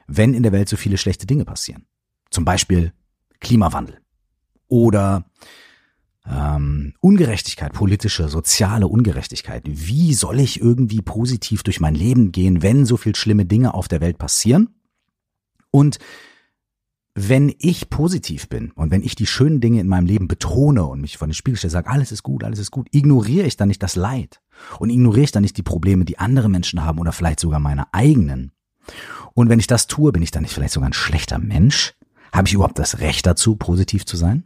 wenn 0.06 0.34
in 0.34 0.42
der 0.42 0.52
Welt 0.52 0.68
so 0.68 0.76
viele 0.76 0.98
schlechte 0.98 1.26
Dinge 1.26 1.46
passieren? 1.46 1.86
Zum 2.30 2.44
Beispiel 2.44 2.92
Klimawandel 3.40 3.98
oder 4.68 5.24
ähm, 6.26 6.92
Ungerechtigkeit, 7.00 7.72
politische, 7.72 8.28
soziale 8.28 8.88
Ungerechtigkeit. 8.88 9.64
Wie 9.66 10.12
soll 10.12 10.38
ich 10.38 10.60
irgendwie 10.60 11.00
positiv 11.00 11.62
durch 11.62 11.80
mein 11.80 11.94
Leben 11.94 12.30
gehen, 12.30 12.60
wenn 12.60 12.84
so 12.84 12.98
viel 12.98 13.16
schlimme 13.16 13.46
Dinge 13.46 13.72
auf 13.72 13.88
der 13.88 14.02
Welt 14.02 14.18
passieren? 14.18 14.68
Und 15.72 15.98
wenn 17.14 17.52
ich 17.58 17.90
positiv 17.90 18.48
bin 18.48 18.70
und 18.70 18.90
wenn 18.90 19.02
ich 19.02 19.14
die 19.14 19.26
schönen 19.26 19.60
Dinge 19.60 19.80
in 19.80 19.88
meinem 19.88 20.06
Leben 20.06 20.28
betone 20.28 20.84
und 20.84 21.00
mich 21.00 21.18
von 21.18 21.28
den 21.28 21.34
Spiegel 21.34 21.58
stelle, 21.58 21.70
sage, 21.70 21.90
alles 21.90 22.12
ist 22.12 22.22
gut, 22.22 22.44
alles 22.44 22.58
ist 22.58 22.70
gut, 22.70 22.88
ignoriere 22.92 23.46
ich 23.46 23.56
dann 23.56 23.68
nicht 23.68 23.82
das 23.82 23.96
Leid 23.96 24.40
und 24.78 24.88
ignoriere 24.88 25.24
ich 25.24 25.32
dann 25.32 25.42
nicht 25.42 25.56
die 25.56 25.62
Probleme, 25.62 26.04
die 26.04 26.18
andere 26.18 26.48
Menschen 26.48 26.84
haben 26.84 26.98
oder 26.98 27.12
vielleicht 27.12 27.40
sogar 27.40 27.58
meine 27.58 27.92
eigenen. 27.92 28.52
Und 29.34 29.48
wenn 29.48 29.58
ich 29.58 29.66
das 29.66 29.86
tue, 29.88 30.12
bin 30.12 30.22
ich 30.22 30.30
dann 30.30 30.42
nicht 30.42 30.54
vielleicht 30.54 30.72
sogar 30.72 30.88
ein 30.88 30.94
schlechter 30.94 31.38
Mensch? 31.38 31.94
Habe 32.32 32.48
ich 32.48 32.54
überhaupt 32.54 32.78
das 32.78 33.00
Recht 33.00 33.26
dazu, 33.26 33.56
positiv 33.56 34.06
zu 34.06 34.16
sein? 34.16 34.44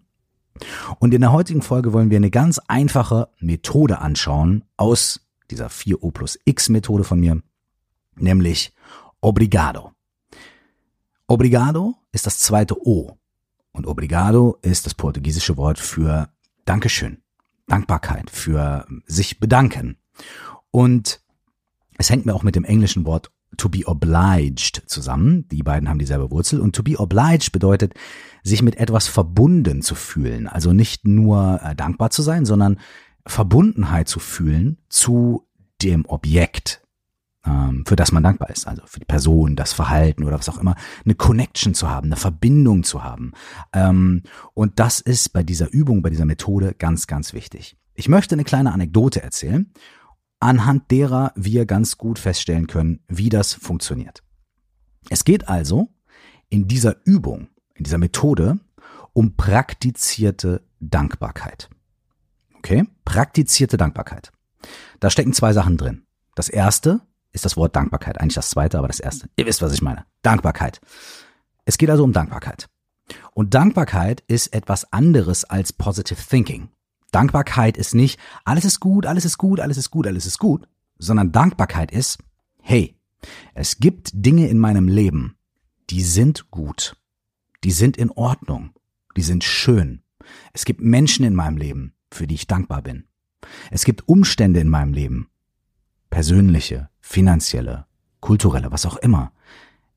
Und 0.99 1.14
in 1.14 1.21
der 1.21 1.33
heutigen 1.33 1.62
Folge 1.62 1.92
wollen 1.92 2.11
wir 2.11 2.16
eine 2.16 2.30
ganz 2.30 2.59
einfache 2.66 3.28
Methode 3.38 3.99
anschauen 3.99 4.64
aus 4.76 5.21
dieser 5.50 5.68
4O 5.68 6.11
plus 6.11 6.38
X 6.45 6.68
Methode 6.68 7.04
von 7.04 7.21
mir, 7.21 7.42
nämlich 8.16 8.73
Obrigado. 9.21 9.96
Obrigado 11.28 11.97
ist 12.12 12.26
das 12.26 12.38
zweite 12.38 12.87
O 12.87 13.18
und 13.73 13.87
Obrigado 13.87 14.59
ist 14.62 14.87
das 14.87 14.95
portugiesische 14.95 15.56
Wort 15.56 15.78
für 15.78 16.28
Dankeschön, 16.64 17.18
Dankbarkeit, 17.66 18.30
für 18.30 18.87
sich 19.06 19.40
bedanken. 19.40 19.99
Und 20.71 21.21
es 21.99 22.11
hängt 22.11 22.26
mir 22.26 22.35
auch 22.35 22.42
mit 22.42 22.54
dem 22.54 22.64
englischen 22.64 23.06
Wort 23.06 23.30
to 23.56 23.68
be 23.68 23.87
obliged 23.87 24.83
zusammen. 24.87 25.49
Die 25.49 25.62
beiden 25.62 25.88
haben 25.88 25.99
dieselbe 25.99 26.30
Wurzel. 26.30 26.61
Und 26.61 26.76
to 26.76 26.83
be 26.83 26.99
obliged 26.99 27.52
bedeutet, 27.52 27.95
sich 28.42 28.62
mit 28.62 28.76
etwas 28.76 29.09
verbunden 29.09 29.83
zu 29.83 29.95
fühlen. 29.95 30.47
Also 30.47 30.73
nicht 30.73 31.06
nur 31.06 31.61
äh, 31.62 31.75
dankbar 31.75 32.11
zu 32.11 32.23
sein, 32.23 32.45
sondern 32.45 32.78
Verbundenheit 33.26 34.09
zu 34.09 34.21
fühlen 34.21 34.78
zu 34.88 35.47
dem 35.83 36.06
Objekt, 36.06 36.86
für 37.87 37.97
das 37.97 38.12
man 38.12 38.23
dankbar 38.23 38.50
ist. 38.50 38.67
Also 38.67 38.83
für 38.87 39.00
die 39.00 39.07
Person, 39.07 39.57
das 39.57 39.73
Verhalten 39.73 40.25
oder 40.25 40.38
was 40.38 40.49
auch 40.49 40.59
immer. 40.59 40.75
Eine 41.05 41.15
Connection 41.15 41.75
zu 41.75 41.88
haben, 41.88 42.07
eine 42.07 42.17
Verbindung 42.17 42.83
zu 42.83 43.05
haben. 43.05 43.33
Ähm, 43.73 44.23
und 44.55 44.79
das 44.79 45.00
ist 45.00 45.33
bei 45.33 45.43
dieser 45.43 45.73
Übung, 45.73 46.03
bei 46.03 46.11
dieser 46.11 46.25
Methode 46.25 46.75
ganz, 46.79 47.07
ganz 47.07 47.33
wichtig. 47.33 47.76
Ich 47.95 48.09
möchte 48.09 48.35
eine 48.35 48.45
kleine 48.45 48.73
Anekdote 48.73 49.23
erzählen 49.23 49.73
anhand 50.41 50.91
derer 50.91 51.33
wir 51.35 51.67
ganz 51.67 51.99
gut 51.99 52.19
feststellen 52.19 52.67
können, 52.67 53.00
wie 53.09 53.29
das 53.29 53.55
funktioniert. 53.55 54.23
Es 55.09 55.25
geht 55.25 55.49
also 55.49 55.88
in 56.49 56.69
dieser 56.69 56.97
Übung, 57.05 57.49
in 57.75 57.85
dieser 57.85 57.99
Methode 57.99 58.59
um 59.12 59.37
praktizierte 59.37 60.62
Dankbarkeit. 60.81 61.71
Okay? 62.59 62.85
Praktizierte 63.05 63.76
Dankbarkeit. 63.76 64.33
Da 65.00 65.11
stecken 65.11 65.33
zwei 65.33 65.53
Sachen 65.53 65.76
drin. 65.76 66.07
Das 66.35 66.49
erste 66.49 67.00
ist 67.37 67.45
das 67.45 67.57
Wort 67.57 67.76
Dankbarkeit. 67.76 68.19
Eigentlich 68.19 68.35
das 68.35 68.50
zweite, 68.50 68.78
aber 68.78 68.88
das 68.88 68.99
erste. 68.99 69.28
Ihr 69.37 69.47
wisst, 69.47 69.62
was 69.62 69.73
ich 69.73 69.83
meine. 69.83 70.07
Dankbarkeit. 70.23 70.81
Es 71.66 71.76
geht 71.76 71.90
also 71.90 72.02
um 72.02 72.12
Dankbarkeit. 72.12 72.69
Und 73.33 73.55
Dankbarkeit 73.55 74.25
ist 74.26 74.52
etwas 74.55 74.90
anderes 74.93 75.45
als 75.45 75.73
Positive 75.73 76.19
Thinking. 76.19 76.71
Dankbarkeit 77.12 77.76
ist 77.76 77.95
nicht, 77.95 78.19
alles 78.45 78.64
ist 78.64 78.81
gut, 78.81 79.07
alles 79.07 79.25
ist 79.25 79.38
gut, 79.38 79.61
alles 79.61 79.76
ist 79.76 79.90
gut, 79.90 80.07
alles 80.07 80.26
ist 80.26 80.38
gut, 80.38 80.66
sondern 80.99 81.31
Dankbarkeit 81.31 81.93
ist, 81.93 82.19
hey, 82.62 82.97
es 83.55 83.78
gibt 83.78 84.11
Dinge 84.14 84.49
in 84.49 84.59
meinem 84.59 84.88
Leben, 84.88 85.37
die 85.90 86.02
sind 86.02 86.50
gut, 86.50 86.97
die 87.64 87.71
sind 87.71 87.97
in 87.97 88.11
Ordnung, 88.11 88.71
die 89.16 89.23
sind 89.23 89.45
schön. 89.45 90.02
Es 90.52 90.64
gibt 90.64 90.81
Menschen 90.81 91.25
in 91.25 91.35
meinem 91.35 91.59
Leben, 91.59 91.95
für 92.11 92.26
die 92.26 92.35
ich 92.35 92.47
dankbar 92.47 92.83
bin. 92.83 93.05
Es 93.71 93.85
gibt 93.85 94.09
Umstände 94.09 94.59
in 94.61 94.69
meinem 94.69 94.93
Leben, 94.93 95.28
persönliche, 96.10 96.88
finanzielle, 97.00 97.86
kulturelle, 98.20 98.72
was 98.72 98.86
auch 98.86 98.96
immer. 98.96 99.32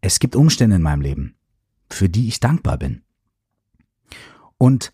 Es 0.01 0.19
gibt 0.19 0.35
Umstände 0.35 0.75
in 0.75 0.81
meinem 0.81 1.01
Leben, 1.01 1.35
für 1.89 2.09
die 2.09 2.27
ich 2.27 2.39
dankbar 2.39 2.77
bin. 2.77 3.01
Und 4.57 4.93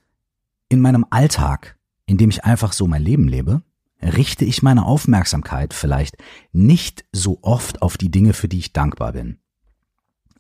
in 0.70 0.82
meinem 0.82 1.06
Alltag 1.10 1.76
indem 2.06 2.30
ich 2.30 2.44
einfach 2.44 2.74
so 2.74 2.88
mein 2.88 3.02
Leben 3.02 3.28
lebe, 3.28 3.62
richte 4.02 4.46
ich 4.46 4.62
meine 4.62 4.86
Aufmerksamkeit 4.86 5.74
vielleicht 5.74 6.18
nicht 6.52 7.06
so 7.12 7.40
oft 7.42 7.82
auf 7.82 7.98
die 7.98 8.12
Dinge, 8.12 8.34
für 8.34 8.48
die 8.48 8.60
ich 8.60 8.74
dankbar 8.74 9.14
bin. 9.14 9.40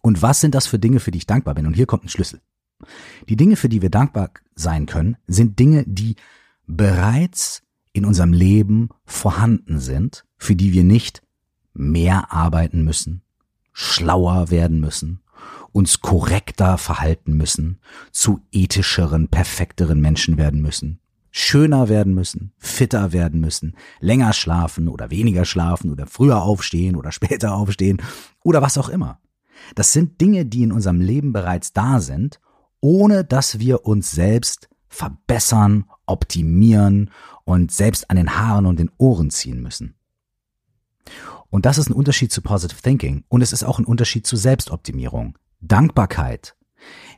Und 0.01 0.21
was 0.21 0.41
sind 0.41 0.53
das 0.53 0.67
für 0.67 0.77
Dinge, 0.77 0.99
für 0.99 1.11
die 1.11 1.17
ich 1.17 1.25
dankbar 1.25 1.55
bin? 1.55 1.65
Und 1.65 1.73
hier 1.73 1.87
kommt 1.87 2.03
ein 2.03 2.09
Schlüssel. 2.09 2.41
Die 3.27 3.35
Dinge, 3.35 3.55
für 3.55 3.69
die 3.69 3.81
wir 3.81 3.89
dankbar 3.89 4.31
sein 4.53 4.85
können, 4.85 5.17
sind 5.25 5.57
Dinge, 5.57 5.83
die 5.87 6.15
bereits 6.67 7.63
in 7.93 8.05
unserem 8.05 8.33
Leben 8.33 8.89
vorhanden 9.05 9.79
sind, 9.79 10.24
für 10.37 10.55
die 10.55 10.73
wir 10.73 10.83
nicht 10.83 11.21
mehr 11.73 12.31
arbeiten 12.31 12.83
müssen, 12.83 13.21
schlauer 13.73 14.49
werden 14.49 14.79
müssen, 14.79 15.21
uns 15.71 15.99
korrekter 15.99 16.77
verhalten 16.77 17.35
müssen, 17.35 17.79
zu 18.11 18.41
ethischeren, 18.51 19.27
perfekteren 19.27 19.99
Menschen 19.99 20.37
werden 20.37 20.61
müssen, 20.61 20.99
schöner 21.31 21.89
werden 21.89 22.13
müssen, 22.13 22.53
fitter 22.57 23.11
werden 23.11 23.41
müssen, 23.41 23.75
länger 23.99 24.31
schlafen 24.31 24.87
oder 24.87 25.11
weniger 25.11 25.43
schlafen 25.43 25.91
oder 25.91 26.07
früher 26.07 26.41
aufstehen 26.41 26.95
oder 26.95 27.11
später 27.13 27.55
aufstehen 27.55 28.01
oder 28.43 28.61
was 28.61 28.77
auch 28.77 28.89
immer. 28.89 29.19
Das 29.75 29.91
sind 29.91 30.21
Dinge, 30.21 30.45
die 30.45 30.63
in 30.63 30.71
unserem 30.71 31.01
Leben 31.01 31.33
bereits 31.33 31.73
da 31.73 31.99
sind, 31.99 32.39
ohne 32.79 33.25
dass 33.25 33.59
wir 33.59 33.85
uns 33.85 34.11
selbst 34.11 34.69
verbessern, 34.87 35.85
optimieren 36.05 37.09
und 37.43 37.71
selbst 37.71 38.09
an 38.09 38.15
den 38.15 38.37
Haaren 38.37 38.65
und 38.65 38.79
den 38.79 38.91
Ohren 38.97 39.29
ziehen 39.29 39.61
müssen. 39.61 39.95
Und 41.49 41.65
das 41.65 41.77
ist 41.77 41.89
ein 41.89 41.93
Unterschied 41.93 42.31
zu 42.31 42.41
Positive 42.41 42.81
Thinking 42.81 43.23
und 43.27 43.41
es 43.41 43.53
ist 43.53 43.63
auch 43.63 43.79
ein 43.79 43.85
Unterschied 43.85 44.27
zu 44.27 44.35
Selbstoptimierung. 44.35 45.37
Dankbarkeit 45.61 46.55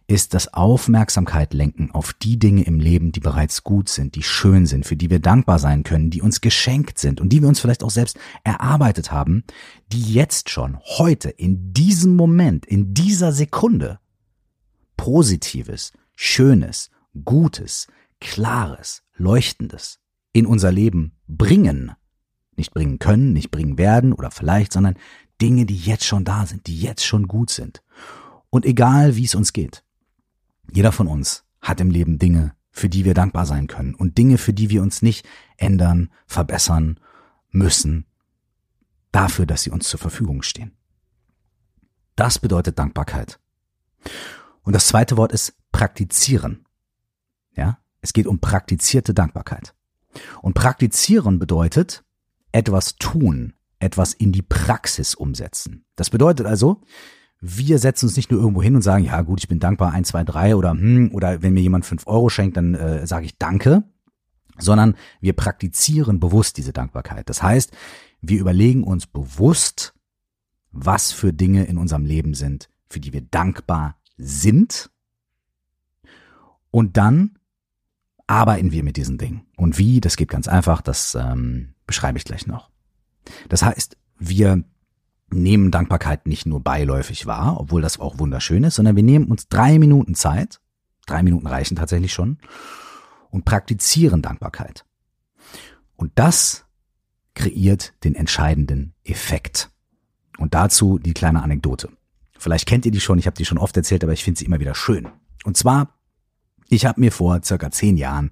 ist 0.07 0.33
das 0.33 0.53
Aufmerksamkeit 0.53 1.53
lenken 1.53 1.91
auf 1.91 2.13
die 2.13 2.39
Dinge 2.39 2.63
im 2.63 2.79
Leben, 2.79 3.11
die 3.11 3.19
bereits 3.19 3.63
gut 3.63 3.89
sind, 3.89 4.15
die 4.15 4.23
schön 4.23 4.65
sind, 4.65 4.85
für 4.85 4.95
die 4.95 5.09
wir 5.09 5.19
dankbar 5.19 5.59
sein 5.59 5.83
können, 5.83 6.09
die 6.09 6.21
uns 6.21 6.39
geschenkt 6.39 6.97
sind 6.97 7.19
und 7.19 7.29
die 7.29 7.41
wir 7.41 7.49
uns 7.49 7.59
vielleicht 7.59 7.83
auch 7.83 7.89
selbst 7.89 8.17
erarbeitet 8.45 9.11
haben, 9.11 9.43
die 9.91 10.13
jetzt 10.13 10.49
schon, 10.49 10.77
heute, 10.97 11.29
in 11.29 11.73
diesem 11.73 12.15
Moment, 12.15 12.65
in 12.65 12.93
dieser 12.93 13.33
Sekunde 13.33 13.99
Positives, 14.95 15.91
Schönes, 16.15 16.89
Gutes, 17.25 17.87
Klares, 18.21 19.03
Leuchtendes 19.15 19.99
in 20.31 20.45
unser 20.45 20.71
Leben 20.71 21.17
bringen. 21.27 21.91
Nicht 22.57 22.73
bringen 22.73 22.99
können, 22.99 23.33
nicht 23.33 23.51
bringen 23.51 23.77
werden 23.77 24.11
oder 24.13 24.31
vielleicht, 24.31 24.73
sondern 24.73 24.95
Dinge, 25.41 25.65
die 25.65 25.77
jetzt 25.77 26.05
schon 26.05 26.25
da 26.25 26.45
sind, 26.45 26.67
die 26.67 26.79
jetzt 26.79 27.05
schon 27.05 27.27
gut 27.27 27.49
sind. 27.49 27.83
Und 28.49 28.65
egal, 28.65 29.15
wie 29.15 29.25
es 29.25 29.35
uns 29.35 29.53
geht, 29.53 29.83
jeder 30.71 30.91
von 30.91 31.07
uns 31.07 31.45
hat 31.61 31.79
im 31.79 31.91
Leben 31.91 32.19
Dinge, 32.19 32.53
für 32.71 32.89
die 32.89 33.05
wir 33.05 33.13
dankbar 33.13 33.45
sein 33.45 33.67
können 33.67 33.95
und 33.95 34.17
Dinge, 34.17 34.37
für 34.37 34.53
die 34.53 34.69
wir 34.69 34.81
uns 34.81 35.01
nicht 35.01 35.27
ändern, 35.57 36.09
verbessern 36.25 36.99
müssen, 37.49 38.05
dafür, 39.11 39.45
dass 39.45 39.63
sie 39.63 39.71
uns 39.71 39.87
zur 39.87 39.99
Verfügung 39.99 40.41
stehen. 40.41 40.71
Das 42.15 42.39
bedeutet 42.39 42.79
Dankbarkeit. 42.79 43.39
Und 44.63 44.73
das 44.73 44.87
zweite 44.87 45.17
Wort 45.17 45.31
ist 45.31 45.53
praktizieren. 45.71 46.65
Ja, 47.55 47.79
es 48.01 48.13
geht 48.13 48.27
um 48.27 48.39
praktizierte 48.39 49.13
Dankbarkeit. 49.13 49.73
Und 50.41 50.53
praktizieren 50.53 51.39
bedeutet 51.39 52.03
etwas 52.57 52.95
tun, 52.95 53.53
etwas 53.77 54.13
in 54.13 54.31
die 54.31 54.41
Praxis 54.41 55.13
umsetzen. 55.13 55.85
Das 55.95 56.09
bedeutet 56.09 56.47
also, 56.47 56.81
wir 57.39 57.77
setzen 57.77 58.07
uns 58.07 58.15
nicht 58.15 58.31
nur 58.31 58.41
irgendwo 58.41 58.63
hin 58.63 58.75
und 58.75 58.81
sagen, 58.81 59.03
ja 59.03 59.21
gut, 59.21 59.39
ich 59.39 59.47
bin 59.47 59.59
dankbar, 59.59 59.91
eins, 59.91 60.07
zwei, 60.07 60.23
drei 60.23 60.55
oder 60.55 60.71
hm, 60.71 61.11
oder 61.13 61.43
wenn 61.43 61.53
mir 61.53 61.61
jemand 61.61 61.85
fünf 61.85 62.07
Euro 62.07 62.29
schenkt, 62.29 62.57
dann 62.57 62.73
äh, 62.73 63.05
sage 63.05 63.27
ich 63.27 63.37
Danke, 63.37 63.83
sondern 64.57 64.95
wir 65.21 65.33
praktizieren 65.33 66.19
bewusst 66.19 66.57
diese 66.57 66.73
Dankbarkeit. 66.73 67.29
Das 67.29 67.43
heißt, 67.43 67.71
wir 68.21 68.39
überlegen 68.39 68.83
uns 68.83 69.05
bewusst, 69.05 69.93
was 70.71 71.11
für 71.11 71.31
Dinge 71.31 71.65
in 71.65 71.77
unserem 71.77 72.05
Leben 72.05 72.33
sind, 72.33 72.71
für 72.89 72.99
die 72.99 73.13
wir 73.13 73.21
dankbar 73.21 73.97
sind. 74.17 74.89
Und 76.71 76.97
dann 76.97 77.37
arbeiten 78.25 78.71
wir 78.71 78.83
mit 78.83 78.97
diesen 78.97 79.19
Dingen. 79.19 79.45
Und 79.57 79.77
wie, 79.77 80.01
das 80.01 80.17
geht 80.17 80.29
ganz 80.29 80.47
einfach, 80.47 80.81
das 80.81 81.13
ähm, 81.13 81.75
beschreibe 81.87 82.17
ich 82.17 82.25
gleich 82.25 82.45
noch. 82.45 82.69
Das 83.49 83.63
heißt, 83.63 83.97
wir 84.19 84.63
nehmen 85.29 85.71
Dankbarkeit 85.71 86.27
nicht 86.27 86.45
nur 86.45 86.61
beiläufig 86.61 87.25
wahr, 87.25 87.59
obwohl 87.59 87.81
das 87.81 87.99
auch 87.99 88.19
wunderschön 88.19 88.63
ist, 88.63 88.75
sondern 88.75 88.95
wir 88.95 89.03
nehmen 89.03 89.25
uns 89.25 89.47
drei 89.47 89.79
Minuten 89.79 90.15
Zeit, 90.15 90.59
drei 91.05 91.23
Minuten 91.23 91.47
reichen 91.47 91.75
tatsächlich 91.75 92.13
schon, 92.13 92.37
und 93.29 93.45
praktizieren 93.45 94.21
Dankbarkeit. 94.21 94.85
Und 95.95 96.11
das 96.15 96.65
kreiert 97.33 97.93
den 98.03 98.15
entscheidenden 98.15 98.93
Effekt. 99.03 99.69
Und 100.37 100.53
dazu 100.53 100.97
die 100.99 101.13
kleine 101.13 101.43
Anekdote. 101.43 101.89
Vielleicht 102.37 102.67
kennt 102.67 102.85
ihr 102.85 102.91
die 102.91 102.99
schon, 102.99 103.19
ich 103.19 103.25
habe 103.25 103.35
die 103.35 103.45
schon 103.45 103.57
oft 103.57 103.75
erzählt, 103.75 104.03
aber 104.03 104.13
ich 104.13 104.23
finde 104.23 104.39
sie 104.39 104.45
immer 104.45 104.59
wieder 104.59 104.75
schön. 104.75 105.09
Und 105.43 105.57
zwar, 105.57 105.95
ich 106.69 106.85
habe 106.85 106.99
mir 106.99 107.11
vor 107.11 107.41
circa 107.43 107.71
zehn 107.71 107.97
Jahren, 107.97 108.29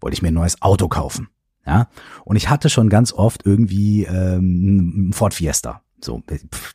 wollte 0.00 0.14
ich 0.14 0.22
mir 0.22 0.28
ein 0.28 0.34
neues 0.34 0.60
Auto 0.62 0.88
kaufen. 0.88 1.28
Ja, 1.64 1.88
und 2.24 2.36
ich 2.36 2.48
hatte 2.48 2.68
schon 2.68 2.88
ganz 2.88 3.12
oft 3.12 3.46
irgendwie 3.46 4.04
ähm, 4.04 5.10
ein 5.10 5.12
Ford 5.12 5.34
Fiesta 5.34 5.82
so, 6.04 6.22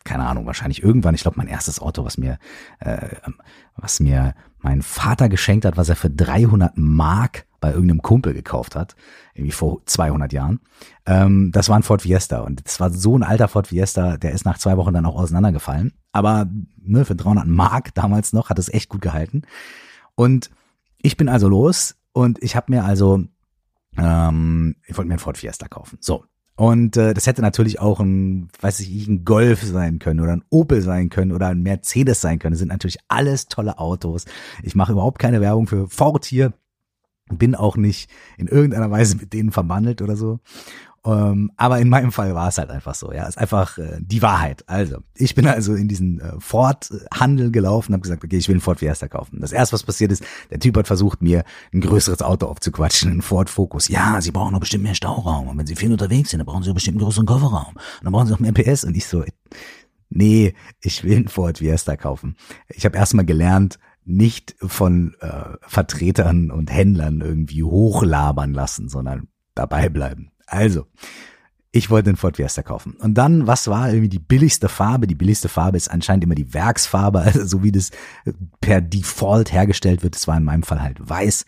keine 0.03 0.25
Ahnung, 0.25 0.46
wahrscheinlich 0.46 0.82
irgendwann, 0.82 1.15
ich 1.15 1.22
glaube, 1.22 1.38
mein 1.38 1.48
erstes 1.48 1.79
Auto, 1.79 2.06
was 2.06 2.17
mir, 2.17 2.38
äh, 2.79 3.15
was 3.75 4.00
mir 4.00 4.34
mein 4.60 4.82
Vater 4.82 5.29
geschenkt 5.29 5.65
hat, 5.65 5.77
was 5.77 5.89
er 5.89 5.96
für 5.96 6.10
300 6.10 6.77
Mark 6.77 7.46
bei 7.60 7.72
irgendeinem 7.72 8.01
Kumpel 8.01 8.34
gekauft 8.34 8.75
hat, 8.75 8.96
irgendwie 9.34 9.51
vor 9.51 9.82
200 9.86 10.32
Jahren. 10.34 10.60
Ähm, 11.06 11.51
das 11.51 11.70
war 11.70 11.77
ein 11.77 11.84
Ford 11.84 12.03
Fiesta 12.03 12.41
und 12.41 12.65
das 12.65 12.79
war 12.79 12.91
so 12.91 13.17
ein 13.17 13.24
alter 13.24 13.48
Ford 13.48 13.67
Fiesta, 13.67 14.17
der 14.17 14.32
ist 14.32 14.46
nach 14.46 14.58
zwei 14.58 14.77
Wochen 14.77 14.94
dann 14.94 15.06
auch 15.06 15.15
auseinandergefallen. 15.15 15.94
Aber 16.12 16.48
ne, 16.77 17.06
für 17.06 17.15
300 17.15 17.48
Mark 17.48 17.94
damals 17.96 18.34
noch 18.34 18.50
hat 18.50 18.60
es 18.60 18.74
echt 18.74 18.89
gut 18.89 19.01
gehalten. 19.01 19.44
Und 20.15 20.50
ich 20.98 21.17
bin 21.17 21.29
also 21.29 21.48
los 21.48 21.96
Und 22.13 22.41
ich 22.41 22.56
habe 22.56 22.72
mir 22.72 22.84
also, 22.84 23.25
ähm, 23.97 24.75
ich 24.85 24.97
wollte 24.97 25.07
mir 25.07 25.15
ein 25.15 25.19
Ford 25.19 25.37
Fiesta 25.37 25.67
kaufen. 25.67 25.97
So. 26.01 26.25
Und 26.55 26.97
äh, 26.97 27.13
das 27.13 27.27
hätte 27.27 27.43
natürlich 27.43 27.79
auch 27.79 27.99
ein, 27.99 28.49
weiß 28.61 28.79
ich, 28.79 29.07
ein 29.07 29.25
Golf 29.25 29.61
sein 29.61 29.99
können 29.99 30.19
oder 30.19 30.33
ein 30.33 30.43
Opel 30.49 30.81
sein 30.81 31.09
können 31.09 31.31
oder 31.31 31.47
ein 31.47 31.61
Mercedes 31.61 32.19
sein 32.19 32.39
können. 32.39 32.53
Das 32.53 32.59
sind 32.59 32.69
natürlich 32.69 32.97
alles 33.07 33.45
tolle 33.45 33.77
Autos. 33.77 34.25
Ich 34.63 34.73
mache 34.73 34.93
überhaupt 34.93 35.19
keine 35.19 35.39
Werbung 35.39 35.67
für 35.67 35.87
Ford 35.87 36.25
hier. 36.25 36.53
Bin 37.29 37.53
auch 37.53 37.77
nicht 37.77 38.09
in 38.37 38.47
irgendeiner 38.47 38.89
Weise 38.89 39.17
mit 39.17 39.33
denen 39.33 39.51
verwandelt 39.51 40.01
oder 40.01 40.15
so. 40.15 40.39
Ähm, 41.07 41.51
aber 41.55 41.79
in 41.79 41.87
meinem 41.87 42.11
Fall 42.11 42.35
war 42.35 42.49
es 42.49 42.57
halt 42.57 42.69
einfach 42.69 42.93
so, 42.93 43.13
ja, 43.13 43.27
ist 43.27 43.37
einfach 43.37 43.77
äh, 43.77 43.97
die 44.01 44.21
Wahrheit. 44.21 44.65
Also, 44.67 44.97
ich 45.15 45.35
bin 45.35 45.47
also 45.47 45.73
in 45.73 45.87
diesen 45.87 46.19
äh, 46.19 46.33
Ford-Handel 46.39 47.49
gelaufen, 47.51 47.93
habe 47.93 48.01
gesagt, 48.01 48.25
okay, 48.25 48.35
ich 48.35 48.49
will 48.49 48.55
einen 48.55 48.61
Ford 48.61 48.79
Fiesta 48.79 49.07
kaufen. 49.07 49.39
Das 49.39 49.53
erste, 49.53 49.73
was 49.73 49.83
passiert 49.83 50.11
ist, 50.11 50.25
der 50.51 50.59
Typ 50.59 50.75
hat 50.75 50.87
versucht, 50.87 51.21
mir 51.21 51.45
ein 51.73 51.79
größeres 51.79 52.21
Auto 52.21 52.47
aufzuquatschen, 52.47 53.09
einen 53.09 53.21
Ford 53.21 53.49
Focus. 53.49 53.87
Ja, 53.87 54.19
Sie 54.19 54.31
brauchen 54.31 54.51
doch 54.51 54.59
bestimmt 54.59 54.83
mehr 54.83 54.95
Stauraum. 54.95 55.47
Und 55.47 55.57
wenn 55.57 55.65
Sie 55.65 55.77
viel 55.77 55.93
unterwegs 55.93 56.31
sind, 56.31 56.39
dann 56.39 56.45
brauchen 56.45 56.63
Sie 56.63 56.73
bestimmt 56.73 56.97
einen 56.97 57.05
größeren 57.05 57.25
Kofferraum. 57.25 57.75
Und 57.75 58.03
dann 58.03 58.11
brauchen 58.11 58.27
Sie 58.27 58.33
auch 58.33 58.39
mehr 58.39 58.51
PS. 58.51 58.83
Und 58.83 58.97
ich 58.97 59.07
so, 59.07 59.23
nee, 60.09 60.55
ich 60.81 61.05
will 61.05 61.15
einen 61.15 61.27
Ford 61.29 61.59
Fiesta 61.59 61.95
kaufen. 61.95 62.35
Ich 62.67 62.83
habe 62.83 62.97
erstmal 62.97 63.25
gelernt, 63.25 63.79
nicht 64.03 64.55
von 64.59 65.15
äh, 65.21 65.55
Vertretern 65.61 66.51
und 66.51 66.69
Händlern 66.69 67.21
irgendwie 67.21 67.63
hochlabern 67.63 68.53
lassen, 68.53 68.89
sondern 68.89 69.29
dabei 69.55 69.87
bleiben. 69.87 70.31
Also, 70.47 70.87
ich 71.71 71.89
wollte 71.89 72.09
den 72.09 72.15
Ford 72.15 72.37
Fiesta 72.37 72.63
kaufen. 72.63 72.95
Und 72.95 73.15
dann, 73.15 73.45
was 73.45 73.67
war 73.67 73.89
irgendwie 73.89 74.09
die 74.09 74.19
billigste 74.19 74.69
Farbe? 74.69 75.05
Die 75.05 75.15
billigste 75.15 75.49
Farbe 75.49 75.77
ist 75.77 75.89
anscheinend 75.89 76.23
immer 76.23 76.35
die 76.35 76.53
Werksfarbe, 76.53 77.19
also 77.21 77.45
so 77.45 77.63
wie 77.63 77.71
das 77.71 77.91
per 78.61 78.81
Default 78.81 79.51
hergestellt 79.51 80.03
wird. 80.03 80.15
Das 80.15 80.27
war 80.27 80.37
in 80.37 80.43
meinem 80.43 80.63
Fall 80.63 80.81
halt 80.81 80.97
weiß. 81.07 81.45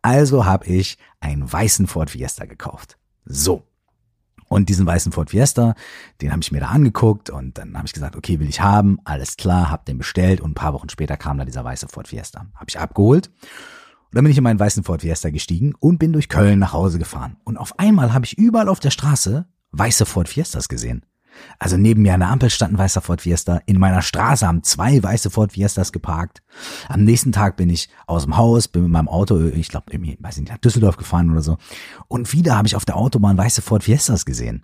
Also 0.00 0.44
habe 0.44 0.66
ich 0.66 0.98
einen 1.20 1.50
weißen 1.50 1.86
Ford 1.86 2.10
Fiesta 2.10 2.46
gekauft. 2.46 2.98
So. 3.24 3.62
Und 4.48 4.68
diesen 4.68 4.84
weißen 4.84 5.12
Ford 5.12 5.30
Fiesta, 5.30 5.74
den 6.20 6.30
habe 6.30 6.42
ich 6.42 6.52
mir 6.52 6.60
da 6.60 6.66
angeguckt 6.66 7.30
und 7.30 7.56
dann 7.56 7.74
habe 7.74 7.86
ich 7.86 7.94
gesagt, 7.94 8.16
okay, 8.16 8.38
will 8.38 8.50
ich 8.50 8.60
haben, 8.60 8.98
alles 9.04 9.36
klar, 9.38 9.70
hab 9.70 9.86
den 9.86 9.96
bestellt 9.96 10.42
und 10.42 10.50
ein 10.50 10.54
paar 10.54 10.74
Wochen 10.74 10.90
später 10.90 11.16
kam 11.16 11.38
da 11.38 11.46
dieser 11.46 11.64
weiße 11.64 11.88
Ford 11.88 12.08
Fiesta. 12.08 12.46
Habe 12.54 12.66
ich 12.68 12.78
abgeholt 12.78 13.30
und 14.12 14.16
dann 14.16 14.24
bin 14.24 14.32
ich 14.32 14.36
in 14.36 14.44
meinen 14.44 14.60
weißen 14.60 14.84
Ford 14.84 15.00
Fiesta 15.00 15.30
gestiegen 15.30 15.72
und 15.80 15.96
bin 15.96 16.12
durch 16.12 16.28
Köln 16.28 16.58
nach 16.58 16.74
Hause 16.74 16.98
gefahren. 16.98 17.38
Und 17.44 17.56
auf 17.56 17.78
einmal 17.78 18.12
habe 18.12 18.26
ich 18.26 18.36
überall 18.36 18.68
auf 18.68 18.78
der 18.78 18.90
Straße 18.90 19.46
weiße 19.70 20.04
Ford 20.04 20.28
Fiestas 20.28 20.68
gesehen. 20.68 21.06
Also 21.58 21.78
neben 21.78 22.02
mir 22.02 22.12
an 22.12 22.20
der 22.20 22.28
Ampel 22.28 22.50
stand 22.50 22.74
ein 22.74 22.78
weißer 22.78 23.00
Ford 23.00 23.22
Fiesta. 23.22 23.62
In 23.64 23.78
meiner 23.78 24.02
Straße 24.02 24.46
haben 24.46 24.64
zwei 24.64 25.02
weiße 25.02 25.30
Ford 25.30 25.52
Fiestas 25.52 25.92
geparkt. 25.92 26.42
Am 26.90 27.04
nächsten 27.04 27.32
Tag 27.32 27.56
bin 27.56 27.70
ich 27.70 27.88
aus 28.06 28.24
dem 28.24 28.36
Haus, 28.36 28.68
bin 28.68 28.82
mit 28.82 28.90
meinem 28.90 29.08
Auto, 29.08 29.40
ich 29.46 29.68
glaube, 29.68 29.86
irgendwie, 29.90 30.18
weiß 30.20 30.36
nicht, 30.36 30.50
nach 30.50 30.58
Düsseldorf 30.58 30.98
gefahren 30.98 31.30
oder 31.30 31.40
so. 31.40 31.56
Und 32.06 32.34
wieder 32.34 32.54
habe 32.54 32.68
ich 32.68 32.76
auf 32.76 32.84
der 32.84 32.98
Autobahn 32.98 33.38
weiße 33.38 33.62
Ford 33.62 33.84
Fiestas 33.84 34.26
gesehen. 34.26 34.62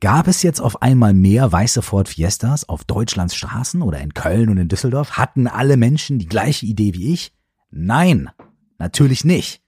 Gab 0.00 0.28
es 0.28 0.42
jetzt 0.42 0.60
auf 0.60 0.82
einmal 0.82 1.14
mehr 1.14 1.50
weiße 1.50 1.80
Ford 1.80 2.10
Fiestas 2.10 2.68
auf 2.68 2.84
Deutschlands 2.84 3.34
Straßen 3.34 3.80
oder 3.80 4.00
in 4.00 4.12
Köln 4.12 4.50
und 4.50 4.58
in 4.58 4.68
Düsseldorf? 4.68 5.12
Hatten 5.12 5.46
alle 5.46 5.78
Menschen 5.78 6.18
die 6.18 6.28
gleiche 6.28 6.66
Idee 6.66 6.92
wie 6.92 7.14
ich? 7.14 7.32
Nein, 7.70 8.30
natürlich 8.78 9.24
nicht. 9.24 9.62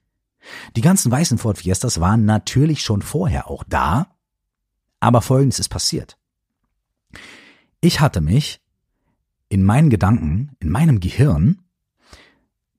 Die 0.75 0.81
ganzen 0.81 1.11
weißen 1.11 1.37
Ford 1.37 1.57
Fiestas 1.57 1.99
waren 1.99 2.25
natürlich 2.25 2.81
schon 2.81 3.01
vorher 3.01 3.49
auch 3.49 3.63
da, 3.67 4.07
aber 4.99 5.21
Folgendes 5.21 5.59
ist 5.59 5.69
passiert. 5.69 6.17
Ich 7.81 7.99
hatte 7.99 8.21
mich 8.21 8.61
in 9.47 9.63
meinen 9.63 9.89
Gedanken, 9.89 10.55
in 10.59 10.69
meinem 10.69 10.99
Gehirn 10.99 11.61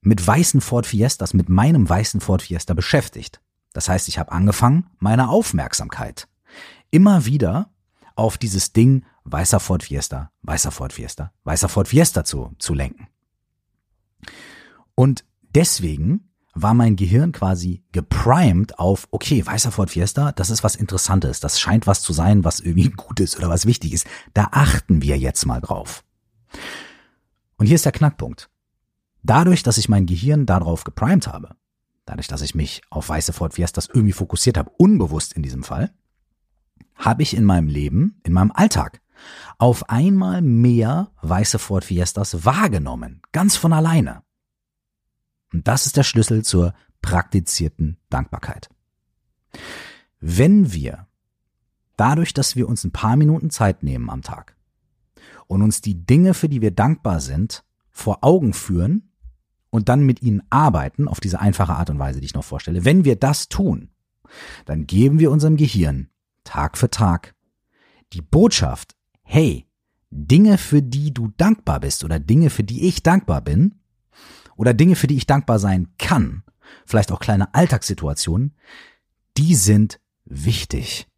mit 0.02 0.26
weißen 0.26 0.60
Ford 0.60 0.86
Fiestas, 0.86 1.34
mit 1.34 1.48
meinem 1.48 1.88
weißen 1.88 2.20
Ford 2.20 2.42
Fiesta 2.42 2.74
beschäftigt. 2.74 3.40
Das 3.72 3.88
heißt, 3.88 4.08
ich 4.08 4.18
habe 4.18 4.32
angefangen, 4.32 4.86
meine 4.98 5.28
Aufmerksamkeit 5.28 6.28
immer 6.90 7.26
wieder 7.26 7.70
auf 8.16 8.38
dieses 8.38 8.72
Ding 8.72 9.04
weißer 9.24 9.60
Ford 9.60 9.84
Fiesta, 9.84 10.32
weißer 10.42 10.70
Ford 10.70 10.92
Fiesta, 10.92 11.32
weißer 11.44 11.68
Ford 11.68 11.88
Fiesta 11.88 12.24
zu, 12.24 12.54
zu 12.58 12.74
lenken. 12.74 13.08
Und 15.00 15.24
deswegen 15.54 16.28
war 16.52 16.74
mein 16.74 16.94
Gehirn 16.94 17.32
quasi 17.32 17.82
geprimed 17.90 18.78
auf, 18.78 19.08
okay, 19.10 19.46
weißer 19.46 19.72
Ford 19.72 19.88
Fiesta, 19.88 20.30
das 20.32 20.50
ist 20.50 20.62
was 20.62 20.76
Interessantes, 20.76 21.40
das 21.40 21.58
scheint 21.58 21.86
was 21.86 22.02
zu 22.02 22.12
sein, 22.12 22.44
was 22.44 22.60
irgendwie 22.60 22.90
gut 22.96 23.18
ist 23.18 23.38
oder 23.38 23.48
was 23.48 23.64
wichtig 23.64 23.94
ist. 23.94 24.06
Da 24.34 24.48
achten 24.52 25.00
wir 25.00 25.16
jetzt 25.16 25.46
mal 25.46 25.62
drauf. 25.62 26.04
Und 27.56 27.64
hier 27.64 27.76
ist 27.76 27.86
der 27.86 27.92
Knackpunkt. 27.92 28.50
Dadurch, 29.22 29.62
dass 29.62 29.78
ich 29.78 29.88
mein 29.88 30.04
Gehirn 30.04 30.44
darauf 30.44 30.84
geprimed 30.84 31.28
habe, 31.28 31.56
dadurch, 32.04 32.28
dass 32.28 32.42
ich 32.42 32.54
mich 32.54 32.82
auf 32.90 33.08
weiße 33.08 33.32
Ford 33.32 33.54
Fiestas 33.54 33.88
irgendwie 33.90 34.12
fokussiert 34.12 34.58
habe, 34.58 34.70
unbewusst 34.76 35.32
in 35.32 35.42
diesem 35.42 35.62
Fall, 35.62 35.94
habe 36.94 37.22
ich 37.22 37.34
in 37.34 37.46
meinem 37.46 37.68
Leben, 37.68 38.20
in 38.22 38.34
meinem 38.34 38.52
Alltag, 38.52 39.00
auf 39.56 39.88
einmal 39.88 40.42
mehr 40.42 41.10
weiße 41.22 41.58
Ford 41.58 41.86
Fiestas 41.86 42.44
wahrgenommen, 42.44 43.22
ganz 43.32 43.56
von 43.56 43.72
alleine. 43.72 44.24
Und 45.52 45.66
das 45.68 45.86
ist 45.86 45.96
der 45.96 46.04
Schlüssel 46.04 46.44
zur 46.44 46.74
praktizierten 47.02 47.98
Dankbarkeit. 48.08 48.68
Wenn 50.20 50.72
wir 50.72 51.06
dadurch, 51.96 52.32
dass 52.34 52.56
wir 52.56 52.68
uns 52.68 52.84
ein 52.84 52.92
paar 52.92 53.16
Minuten 53.16 53.50
Zeit 53.50 53.82
nehmen 53.82 54.10
am 54.10 54.22
Tag 54.22 54.56
und 55.46 55.62
uns 55.62 55.80
die 55.80 56.06
Dinge, 56.06 56.34
für 56.34 56.48
die 56.48 56.62
wir 56.62 56.70
dankbar 56.70 57.20
sind, 57.20 57.64
vor 57.90 58.18
Augen 58.22 58.52
führen 58.52 59.12
und 59.70 59.88
dann 59.88 60.04
mit 60.04 60.22
ihnen 60.22 60.42
arbeiten, 60.50 61.08
auf 61.08 61.20
diese 61.20 61.40
einfache 61.40 61.74
Art 61.74 61.90
und 61.90 61.98
Weise, 61.98 62.20
die 62.20 62.26
ich 62.26 62.34
noch 62.34 62.44
vorstelle, 62.44 62.84
wenn 62.84 63.04
wir 63.04 63.16
das 63.16 63.48
tun, 63.48 63.90
dann 64.64 64.86
geben 64.86 65.18
wir 65.18 65.30
unserem 65.30 65.56
Gehirn 65.56 66.08
Tag 66.44 66.78
für 66.78 66.90
Tag 66.90 67.34
die 68.12 68.22
Botschaft, 68.22 68.96
hey, 69.22 69.66
Dinge, 70.10 70.58
für 70.58 70.82
die 70.82 71.14
du 71.14 71.28
dankbar 71.36 71.80
bist 71.80 72.04
oder 72.04 72.18
Dinge, 72.18 72.50
für 72.50 72.64
die 72.64 72.86
ich 72.86 73.02
dankbar 73.02 73.40
bin, 73.40 73.79
oder 74.60 74.74
Dinge, 74.74 74.94
für 74.94 75.06
die 75.06 75.16
ich 75.16 75.26
dankbar 75.26 75.58
sein 75.58 75.88
kann, 75.96 76.42
vielleicht 76.84 77.12
auch 77.12 77.20
kleine 77.20 77.54
Alltagssituationen, 77.54 78.54
die 79.38 79.54
sind 79.54 80.00
wichtig. 80.26 81.08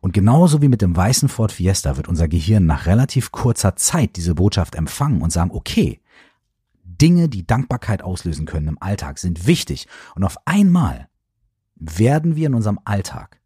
Und 0.00 0.12
genauso 0.12 0.62
wie 0.62 0.68
mit 0.68 0.82
dem 0.82 0.94
weißen 0.94 1.28
Ford 1.28 1.50
Fiesta 1.50 1.96
wird 1.96 2.06
unser 2.06 2.28
Gehirn 2.28 2.66
nach 2.66 2.86
relativ 2.86 3.32
kurzer 3.32 3.74
Zeit 3.74 4.14
diese 4.14 4.36
Botschaft 4.36 4.76
empfangen 4.76 5.20
und 5.20 5.32
sagen, 5.32 5.50
okay, 5.50 6.00
Dinge, 6.84 7.28
die 7.28 7.44
Dankbarkeit 7.44 8.02
auslösen 8.02 8.46
können 8.46 8.68
im 8.68 8.80
Alltag, 8.80 9.18
sind 9.18 9.44
wichtig. 9.44 9.88
Und 10.14 10.22
auf 10.22 10.36
einmal 10.44 11.08
werden 11.74 12.36
wir 12.36 12.46
in 12.46 12.54
unserem 12.54 12.78
Alltag 12.84 13.40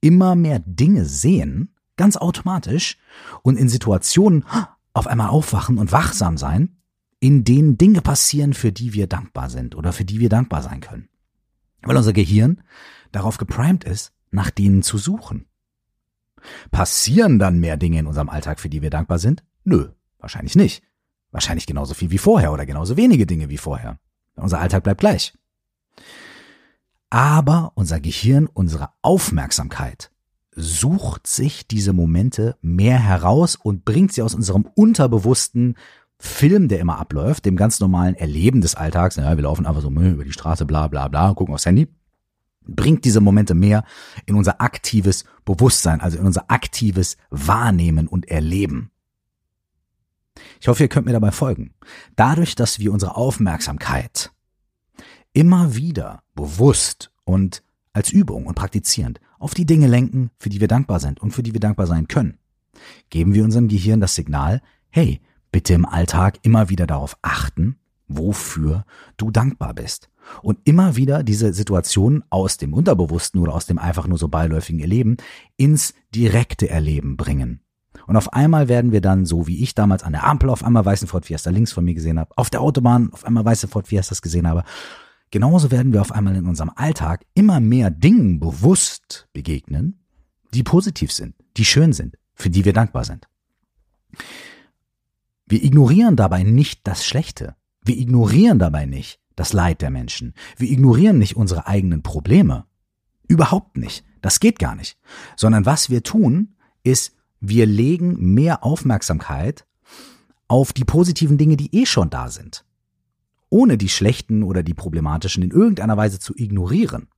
immer 0.00 0.36
mehr 0.36 0.60
Dinge 0.60 1.04
sehen, 1.04 1.74
ganz 1.96 2.16
automatisch, 2.16 2.98
und 3.42 3.58
in 3.58 3.68
Situationen 3.68 4.44
auf 4.92 5.08
einmal 5.08 5.30
aufwachen 5.30 5.78
und 5.78 5.90
wachsam 5.90 6.36
sein, 6.36 6.76
in 7.20 7.44
denen 7.44 7.78
Dinge 7.78 8.02
passieren, 8.02 8.54
für 8.54 8.72
die 8.72 8.92
wir 8.92 9.06
dankbar 9.06 9.50
sind 9.50 9.74
oder 9.74 9.92
für 9.92 10.04
die 10.04 10.20
wir 10.20 10.28
dankbar 10.28 10.62
sein 10.62 10.80
können. 10.80 11.08
Weil 11.82 11.96
unser 11.96 12.12
Gehirn 12.12 12.62
darauf 13.12 13.38
geprimed 13.38 13.84
ist, 13.84 14.12
nach 14.30 14.50
denen 14.50 14.82
zu 14.82 14.98
suchen. 14.98 15.46
Passieren 16.70 17.38
dann 17.38 17.58
mehr 17.58 17.76
Dinge 17.76 17.98
in 17.98 18.06
unserem 18.06 18.28
Alltag, 18.28 18.60
für 18.60 18.68
die 18.68 18.82
wir 18.82 18.90
dankbar 18.90 19.18
sind? 19.18 19.42
Nö, 19.64 19.88
wahrscheinlich 20.18 20.56
nicht. 20.56 20.82
Wahrscheinlich 21.30 21.66
genauso 21.66 21.94
viel 21.94 22.10
wie 22.10 22.18
vorher 22.18 22.52
oder 22.52 22.66
genauso 22.66 22.96
wenige 22.96 23.26
Dinge 23.26 23.48
wie 23.48 23.58
vorher. 23.58 23.98
Unser 24.36 24.60
Alltag 24.60 24.84
bleibt 24.84 25.00
gleich. 25.00 25.34
Aber 27.10 27.72
unser 27.74 28.00
Gehirn, 28.00 28.46
unsere 28.46 28.90
Aufmerksamkeit 29.02 30.10
sucht 30.52 31.26
sich 31.26 31.66
diese 31.66 31.92
Momente 31.92 32.56
mehr 32.62 32.98
heraus 32.98 33.56
und 33.56 33.84
bringt 33.84 34.12
sie 34.12 34.22
aus 34.22 34.34
unserem 34.34 34.66
unterbewussten 34.74 35.76
Film, 36.18 36.68
der 36.68 36.80
immer 36.80 36.98
abläuft, 36.98 37.44
dem 37.44 37.56
ganz 37.56 37.78
normalen 37.80 38.14
Erleben 38.14 38.60
des 38.60 38.74
Alltags, 38.74 39.16
ja, 39.16 39.36
wir 39.36 39.42
laufen 39.42 39.66
einfach 39.66 39.82
so 39.82 39.90
über 39.90 40.24
die 40.24 40.32
Straße, 40.32 40.64
bla 40.64 40.88
bla 40.88 41.08
bla, 41.08 41.34
gucken 41.34 41.54
aufs 41.54 41.66
Handy, 41.66 41.88
bringt 42.62 43.04
diese 43.04 43.20
Momente 43.20 43.54
mehr 43.54 43.84
in 44.24 44.34
unser 44.34 44.60
aktives 44.60 45.24
Bewusstsein, 45.44 46.00
also 46.00 46.18
in 46.18 46.26
unser 46.26 46.50
aktives 46.50 47.16
Wahrnehmen 47.30 48.08
und 48.08 48.28
Erleben. 48.28 48.90
Ich 50.60 50.68
hoffe, 50.68 50.82
ihr 50.82 50.88
könnt 50.88 51.06
mir 51.06 51.12
dabei 51.12 51.30
folgen. 51.30 51.74
Dadurch, 52.16 52.54
dass 52.54 52.78
wir 52.78 52.92
unsere 52.92 53.16
Aufmerksamkeit 53.16 54.32
immer 55.32 55.74
wieder 55.74 56.22
bewusst 56.34 57.12
und 57.24 57.62
als 57.92 58.10
Übung 58.10 58.46
und 58.46 58.54
praktizierend 58.54 59.20
auf 59.38 59.54
die 59.54 59.66
Dinge 59.66 59.86
lenken, 59.86 60.30
für 60.38 60.48
die 60.48 60.60
wir 60.60 60.68
dankbar 60.68 61.00
sind 61.00 61.20
und 61.20 61.32
für 61.32 61.42
die 61.42 61.52
wir 61.52 61.60
dankbar 61.60 61.86
sein 61.86 62.08
können, 62.08 62.38
geben 63.10 63.34
wir 63.34 63.44
unserem 63.44 63.68
Gehirn 63.68 64.00
das 64.00 64.14
Signal, 64.14 64.62
hey, 64.90 65.20
bitte 65.52 65.74
im 65.74 65.86
Alltag 65.86 66.38
immer 66.42 66.68
wieder 66.68 66.86
darauf 66.86 67.16
achten, 67.22 67.76
wofür 68.08 68.84
du 69.16 69.30
dankbar 69.30 69.74
bist. 69.74 70.10
Und 70.42 70.58
immer 70.64 70.96
wieder 70.96 71.22
diese 71.22 71.52
Situation 71.52 72.24
aus 72.30 72.56
dem 72.56 72.74
Unterbewussten 72.74 73.40
oder 73.40 73.54
aus 73.54 73.66
dem 73.66 73.78
einfach 73.78 74.06
nur 74.06 74.18
so 74.18 74.28
beiläufigen 74.28 74.80
Erleben 74.80 75.16
ins 75.56 75.94
direkte 76.14 76.68
Erleben 76.68 77.16
bringen. 77.16 77.60
Und 78.06 78.16
auf 78.16 78.32
einmal 78.32 78.68
werden 78.68 78.92
wir 78.92 79.00
dann, 79.00 79.24
so 79.24 79.46
wie 79.46 79.62
ich 79.62 79.74
damals 79.74 80.02
an 80.02 80.12
der 80.12 80.26
Ampel 80.26 80.50
auf 80.50 80.64
einmal 80.64 80.84
weißen 80.84 81.08
Ford 81.08 81.26
Fiesta 81.26 81.50
links 81.50 81.72
von 81.72 81.84
mir 81.84 81.94
gesehen 81.94 82.18
habe, 82.18 82.36
auf 82.36 82.50
der 82.50 82.60
Autobahn 82.60 83.12
auf 83.12 83.24
einmal 83.24 83.44
weiße 83.44 83.68
Ford 83.68 83.88
Fiestas 83.88 84.22
gesehen 84.22 84.46
habe, 84.46 84.64
genauso 85.30 85.70
werden 85.70 85.92
wir 85.92 86.00
auf 86.00 86.12
einmal 86.12 86.36
in 86.36 86.46
unserem 86.46 86.70
Alltag 86.74 87.24
immer 87.34 87.60
mehr 87.60 87.90
Dingen 87.90 88.38
bewusst 88.38 89.28
begegnen, 89.32 90.00
die 90.54 90.62
positiv 90.62 91.12
sind, 91.12 91.34
die 91.56 91.64
schön 91.64 91.92
sind, 91.92 92.16
für 92.34 92.50
die 92.50 92.64
wir 92.64 92.72
dankbar 92.72 93.04
sind. 93.04 93.26
Wir 95.46 95.62
ignorieren 95.62 96.16
dabei 96.16 96.42
nicht 96.42 96.80
das 96.86 97.06
Schlechte. 97.06 97.54
Wir 97.82 97.96
ignorieren 97.96 98.58
dabei 98.58 98.84
nicht 98.84 99.20
das 99.36 99.52
Leid 99.52 99.80
der 99.82 99.90
Menschen. 99.90 100.34
Wir 100.56 100.70
ignorieren 100.70 101.18
nicht 101.18 101.36
unsere 101.36 101.66
eigenen 101.66 102.02
Probleme. 102.02 102.64
Überhaupt 103.28 103.76
nicht. 103.76 104.04
Das 104.22 104.40
geht 104.40 104.58
gar 104.58 104.74
nicht. 104.74 104.98
Sondern 105.36 105.66
was 105.66 105.88
wir 105.88 106.02
tun, 106.02 106.56
ist, 106.82 107.14
wir 107.40 107.66
legen 107.66 108.34
mehr 108.34 108.64
Aufmerksamkeit 108.64 109.66
auf 110.48 110.72
die 110.72 110.84
positiven 110.84 111.38
Dinge, 111.38 111.56
die 111.56 111.74
eh 111.76 111.86
schon 111.86 112.10
da 112.10 112.30
sind. 112.30 112.64
Ohne 113.48 113.78
die 113.78 113.88
schlechten 113.88 114.42
oder 114.42 114.62
die 114.62 114.74
problematischen 114.74 115.42
in 115.42 115.50
irgendeiner 115.50 115.96
Weise 115.96 116.18
zu 116.18 116.34
ignorieren. 116.36 117.08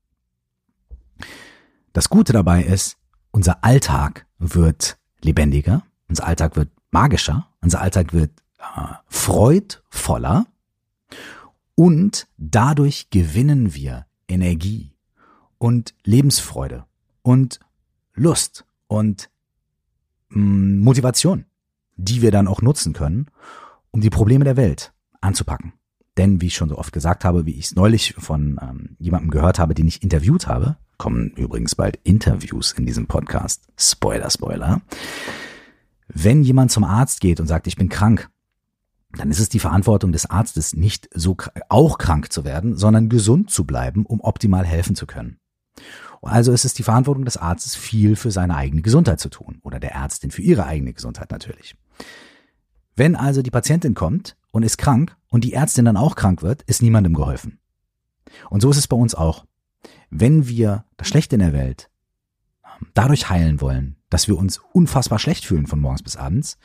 Das 1.93 2.11
Gute 2.11 2.33
dabei 2.33 2.63
ist, 2.63 2.97
unser 3.31 3.65
Alltag 3.65 4.27
wird 4.39 4.99
lebendiger, 5.23 5.83
unser 6.09 6.27
Alltag 6.27 6.57
wird 6.57 6.71
magischer, 6.91 7.48
unser 7.61 7.81
Alltag 7.81 8.13
wird 8.13 8.31
äh, 8.59 8.95
freudvoller 9.07 10.47
und 11.75 12.27
dadurch 12.37 13.11
gewinnen 13.11 13.75
wir 13.75 14.07
Energie 14.29 14.95
und 15.59 15.95
Lebensfreude 16.05 16.85
und 17.23 17.61
Lust 18.15 18.65
und 18.87 19.31
mh, 20.31 20.41
mm, 20.41 20.79
Motivation, 20.81 21.45
die 21.97 22.23
wir 22.23 22.31
dann 22.31 22.49
auch 22.49 22.63
nutzen 22.63 22.93
können, 22.93 23.27
um 23.91 24.01
die 24.01 24.11
Probleme 24.11 24.45
der 24.45 24.57
Welt 24.57 24.93
anzupacken. 25.21 25.73
Denn, 26.17 26.41
wie 26.41 26.47
ich 26.47 26.57
schon 26.57 26.69
so 26.69 26.79
oft 26.79 26.93
gesagt 26.93 27.25
habe, 27.25 27.47
wie 27.47 27.55
ich 27.55 27.67
es 27.67 27.75
neulich 27.77 28.15
von 28.19 28.59
ähm, 28.61 28.97
jemandem 28.99 29.31
gehört 29.31 29.61
habe, 29.61 29.75
den 29.75 29.87
ich 29.87 30.03
interviewt 30.03 30.49
habe, 30.49 30.77
kommen 30.97 31.31
übrigens 31.37 31.77
bald 31.77 32.01
Interviews 32.03 32.73
in 32.73 32.87
diesem 32.87 33.07
Podcast. 33.07 33.69
Spoiler, 33.77 34.29
Spoiler. 34.31 34.81
Wenn 36.09 36.43
jemand 36.43 36.71
zum 36.71 36.85
Arzt 36.85 37.21
geht 37.21 37.41
und 37.41 37.47
sagt, 37.47 37.67
ich 37.67 37.77
bin 37.77 37.89
krank, 37.89 38.31
dann 39.13 39.31
ist 39.31 39.41
es 39.41 39.49
die 39.49 39.59
Verantwortung 39.59 40.13
des 40.13 40.27
Arztes, 40.27 40.75
nicht 40.75 41.09
so 41.15 41.37
auch 41.69 41.99
krank 41.99 42.33
zu 42.33 42.45
werden, 42.45 42.77
sondern 42.77 43.09
gesund 43.09 43.51
zu 43.51 43.65
bleiben, 43.65 44.05
um 44.05 44.21
optimal 44.21 44.65
helfen 44.65 44.97
zu 44.97 45.07
können. 45.07 45.39
Also 46.23 46.53
ist 46.53 46.65
es 46.65 46.75
die 46.75 46.83
Verantwortung 46.83 47.25
des 47.25 47.37
Arztes, 47.37 47.77
viel 47.77 48.17
für 48.17 48.31
seine 48.31 48.57
eigene 48.57 48.83
Gesundheit 48.83 49.21
zu 49.21 49.29
tun 49.29 49.61
oder 49.63 49.79
der 49.79 49.93
Ärztin 49.93 50.31
für 50.31 50.43
ihre 50.43 50.67
eigene 50.67 50.93
Gesundheit 50.93 51.31
natürlich. 51.31 51.77
Wenn 52.97 53.15
also 53.15 53.43
die 53.43 53.51
Patientin 53.51 53.95
kommt 53.95 54.37
und 54.51 54.65
ist 54.65 54.79
krank 54.79 55.17
und 55.29 55.45
die 55.45 55.53
Ärztin 55.53 55.85
dann 55.85 55.97
auch 55.97 56.17
krank 56.17 56.43
wird, 56.43 56.63
ist 56.63 56.83
niemandem 56.83 57.15
geholfen. 57.15 57.59
Und 58.51 58.61
so 58.61 58.71
ist 58.71 58.77
es 58.77 58.89
bei 58.89 58.97
uns 58.97 59.15
auch. 59.15 59.47
Wenn 60.11 60.49
wir 60.49 60.85
das 60.97 61.09
Schlechte 61.09 61.37
in 61.37 61.41
der 61.41 61.53
Welt 61.53 61.91
ähm, 62.65 62.89
dadurch 62.95 63.31
heilen 63.31 63.61
wollen, 63.61 63.98
dass 64.11 64.29
wir 64.29 64.39
uns 64.39 64.61
unfassbar 64.73 65.19
schlecht 65.19 65.45
fühlen 65.45 65.67
von 65.67 65.81
morgens 65.81 66.03
bis 66.03 66.17
abends, 66.17 66.59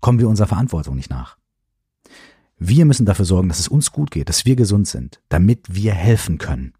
kommen 0.00 0.18
wir 0.18 0.28
unserer 0.28 0.48
Verantwortung 0.48 0.96
nicht 0.96 1.10
nach. 1.10 1.36
Wir 2.58 2.84
müssen 2.84 3.06
dafür 3.06 3.24
sorgen, 3.24 3.48
dass 3.48 3.58
es 3.58 3.68
uns 3.68 3.90
gut 3.90 4.10
geht, 4.10 4.28
dass 4.28 4.44
wir 4.44 4.56
gesund 4.56 4.86
sind, 4.86 5.20
damit 5.28 5.74
wir 5.74 5.94
helfen 5.94 6.38
können. 6.38 6.74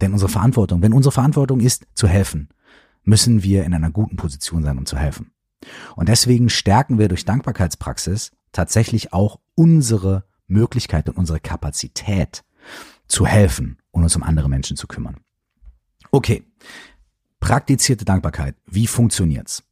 Denn 0.00 0.12
unsere 0.12 0.30
Verantwortung, 0.30 0.82
wenn 0.82 0.92
unsere 0.92 1.12
Verantwortung 1.12 1.60
ist, 1.60 1.86
zu 1.94 2.08
helfen, 2.08 2.48
müssen 3.02 3.42
wir 3.42 3.64
in 3.64 3.74
einer 3.74 3.90
guten 3.90 4.16
Position 4.16 4.62
sein, 4.62 4.78
um 4.78 4.86
zu 4.86 4.96
helfen. 4.96 5.30
Und 5.94 6.08
deswegen 6.08 6.48
stärken 6.48 6.98
wir 6.98 7.08
durch 7.08 7.24
Dankbarkeitspraxis 7.24 8.32
tatsächlich 8.52 9.12
auch 9.12 9.40
unsere 9.54 10.24
Möglichkeit 10.46 11.08
und 11.08 11.16
unsere 11.16 11.40
Kapazität 11.40 12.44
zu 13.06 13.26
helfen 13.26 13.78
und 13.90 14.02
uns 14.02 14.16
um 14.16 14.22
andere 14.22 14.48
Menschen 14.48 14.76
zu 14.76 14.86
kümmern. 14.86 15.18
Okay. 16.10 16.44
Praktizierte 17.40 18.04
Dankbarkeit. 18.04 18.56
Wie 18.66 18.86
funktioniert's? 18.86 19.62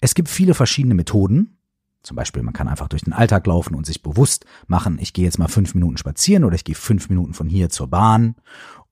Es 0.00 0.14
gibt 0.14 0.28
viele 0.28 0.54
verschiedene 0.54 0.94
Methoden. 0.94 1.58
Zum 2.02 2.16
Beispiel, 2.16 2.42
man 2.42 2.54
kann 2.54 2.66
einfach 2.66 2.88
durch 2.88 3.02
den 3.02 3.12
Alltag 3.12 3.46
laufen 3.46 3.76
und 3.76 3.86
sich 3.86 4.02
bewusst 4.02 4.44
machen, 4.66 4.98
ich 5.00 5.12
gehe 5.12 5.24
jetzt 5.24 5.38
mal 5.38 5.46
fünf 5.46 5.74
Minuten 5.74 5.96
spazieren 5.96 6.42
oder 6.42 6.56
ich 6.56 6.64
gehe 6.64 6.74
fünf 6.74 7.08
Minuten 7.08 7.32
von 7.32 7.48
hier 7.48 7.68
zur 7.68 7.86
Bahn 7.86 8.34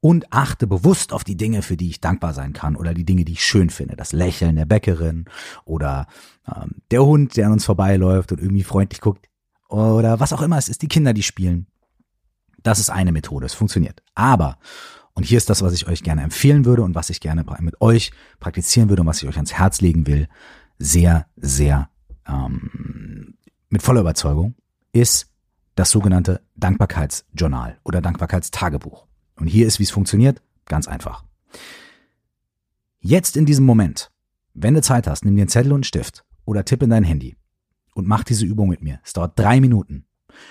und 0.00 0.32
achte 0.32 0.68
bewusst 0.68 1.12
auf 1.12 1.24
die 1.24 1.36
Dinge, 1.36 1.62
für 1.62 1.76
die 1.76 1.90
ich 1.90 2.00
dankbar 2.00 2.32
sein 2.34 2.52
kann 2.52 2.76
oder 2.76 2.94
die 2.94 3.04
Dinge, 3.04 3.24
die 3.24 3.32
ich 3.32 3.44
schön 3.44 3.68
finde. 3.68 3.96
Das 3.96 4.12
Lächeln 4.12 4.56
der 4.56 4.64
Bäckerin 4.64 5.24
oder 5.64 6.06
ähm, 6.46 6.76
der 6.92 7.04
Hund, 7.04 7.36
der 7.36 7.46
an 7.46 7.52
uns 7.52 7.64
vorbeiläuft 7.64 8.30
und 8.30 8.40
irgendwie 8.40 8.64
freundlich 8.64 9.00
guckt 9.00 9.28
oder 9.68 10.18
was 10.18 10.32
auch 10.32 10.42
immer 10.42 10.58
es 10.58 10.68
ist, 10.68 10.82
die 10.82 10.88
Kinder, 10.88 11.12
die 11.12 11.22
spielen. 11.22 11.66
Das 12.62 12.78
ist 12.78 12.90
eine 12.90 13.12
Methode, 13.12 13.46
es 13.46 13.54
funktioniert. 13.54 14.02
Aber, 14.14 14.58
und 15.20 15.24
hier 15.24 15.36
ist 15.36 15.50
das, 15.50 15.60
was 15.60 15.74
ich 15.74 15.86
euch 15.86 16.02
gerne 16.02 16.22
empfehlen 16.22 16.64
würde 16.64 16.80
und 16.80 16.94
was 16.94 17.10
ich 17.10 17.20
gerne 17.20 17.44
mit 17.60 17.78
euch 17.82 18.10
praktizieren 18.38 18.88
würde 18.88 19.02
und 19.02 19.06
was 19.06 19.22
ich 19.22 19.28
euch 19.28 19.36
ans 19.36 19.52
Herz 19.52 19.82
legen 19.82 20.06
will, 20.06 20.28
sehr, 20.78 21.26
sehr 21.36 21.90
ähm, 22.26 23.34
mit 23.68 23.82
voller 23.82 24.00
Überzeugung, 24.00 24.54
ist 24.92 25.30
das 25.74 25.90
sogenannte 25.90 26.40
Dankbarkeitsjournal 26.56 27.80
oder 27.84 28.00
Dankbarkeitstagebuch. 28.00 29.06
Und 29.36 29.46
hier 29.46 29.66
ist, 29.66 29.78
wie 29.78 29.82
es 29.82 29.90
funktioniert, 29.90 30.40
ganz 30.64 30.88
einfach. 30.88 31.22
Jetzt 33.00 33.36
in 33.36 33.44
diesem 33.44 33.66
Moment, 33.66 34.10
wenn 34.54 34.72
du 34.72 34.80
Zeit 34.80 35.06
hast, 35.06 35.26
nimm 35.26 35.36
dir 35.36 35.42
einen 35.42 35.50
Zettel 35.50 35.72
und 35.72 35.80
einen 35.80 35.84
Stift 35.84 36.24
oder 36.46 36.64
tipp 36.64 36.82
in 36.82 36.88
dein 36.88 37.04
Handy 37.04 37.36
und 37.92 38.08
mach 38.08 38.24
diese 38.24 38.46
Übung 38.46 38.70
mit 38.70 38.80
mir. 38.80 39.00
Es 39.04 39.12
dauert 39.12 39.38
drei 39.38 39.60
Minuten. 39.60 40.06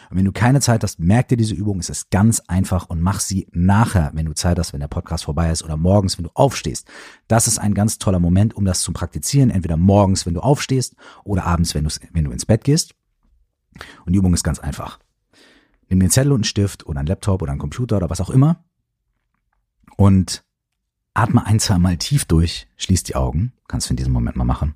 Und 0.09 0.17
wenn 0.17 0.25
du 0.25 0.31
keine 0.31 0.61
Zeit 0.61 0.83
hast, 0.83 0.99
merk 0.99 1.27
dir 1.27 1.37
diese 1.37 1.55
Übung. 1.55 1.79
Es 1.79 1.89
ist 1.89 2.11
ganz 2.11 2.41
einfach 2.47 2.89
und 2.89 3.01
mach 3.01 3.19
sie 3.19 3.47
nachher, 3.51 4.11
wenn 4.13 4.25
du 4.25 4.33
Zeit 4.33 4.59
hast, 4.59 4.73
wenn 4.73 4.79
der 4.79 4.87
Podcast 4.87 5.25
vorbei 5.25 5.51
ist 5.51 5.63
oder 5.63 5.77
morgens, 5.77 6.17
wenn 6.17 6.25
du 6.25 6.31
aufstehst. 6.33 6.87
Das 7.27 7.47
ist 7.47 7.59
ein 7.59 7.73
ganz 7.73 7.97
toller 7.97 8.19
Moment, 8.19 8.55
um 8.55 8.65
das 8.65 8.81
zu 8.81 8.91
praktizieren. 8.91 9.49
Entweder 9.49 9.77
morgens, 9.77 10.25
wenn 10.25 10.33
du 10.33 10.41
aufstehst 10.41 10.95
oder 11.23 11.45
abends, 11.45 11.75
wenn, 11.75 11.87
wenn 12.13 12.23
du 12.23 12.31
ins 12.31 12.45
Bett 12.45 12.63
gehst. 12.63 12.95
Und 14.05 14.13
die 14.13 14.19
Übung 14.19 14.33
ist 14.33 14.43
ganz 14.43 14.59
einfach. 14.59 14.99
Nimm 15.89 15.99
den 15.99 16.11
Zettel 16.11 16.31
und 16.31 16.39
einen 16.39 16.43
Stift 16.43 16.85
oder 16.85 16.99
einen 16.99 17.07
Laptop 17.07 17.41
oder 17.41 17.51
einen 17.51 17.59
Computer 17.59 17.97
oder 17.97 18.09
was 18.09 18.21
auch 18.21 18.29
immer 18.29 18.63
und 19.97 20.43
atme 21.13 21.45
ein, 21.45 21.59
zwei 21.59 21.77
Mal 21.77 21.97
tief 21.97 22.25
durch, 22.25 22.67
schließ 22.77 23.03
die 23.03 23.15
Augen, 23.15 23.53
kannst 23.67 23.89
du 23.89 23.93
in 23.93 23.97
diesem 23.97 24.13
Moment 24.13 24.35
mal 24.37 24.45
machen. 24.45 24.75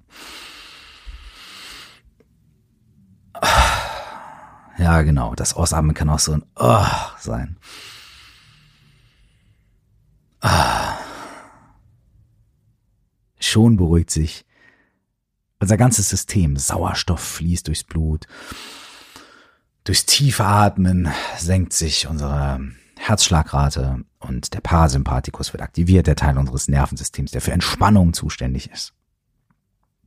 Ja, 4.78 5.02
genau, 5.04 5.36
das 5.36 5.54
Ausatmen 5.54 5.94
kann 5.94 6.10
auch 6.10 6.20
so 6.20 6.34
ein 6.34 6.44
oh 6.56 6.86
sein. 7.20 7.58
Schon 13.40 13.78
beruhigt 13.78 14.10
sich 14.10 14.46
unser 15.60 15.78
ganzes 15.78 16.10
System. 16.10 16.58
Sauerstoff 16.58 17.22
fließt 17.22 17.68
durchs 17.68 17.84
Blut. 17.84 18.28
Durchs 19.84 20.06
tiefe 20.06 20.46
Atmen 20.46 21.10
senkt 21.38 21.74
sich 21.74 22.08
unsere 22.08 22.60
Herzschlagrate 22.98 24.04
und 24.20 24.54
der 24.54 24.62
Parasympathikus 24.62 25.54
wird 25.54 25.62
aktiviert, 25.62 26.08
der 26.08 26.16
Teil 26.16 26.38
unseres 26.38 26.68
Nervensystems, 26.68 27.32
der 27.32 27.42
für 27.42 27.52
Entspannung 27.52 28.14
zuständig 28.14 28.72
ist. 28.72 28.94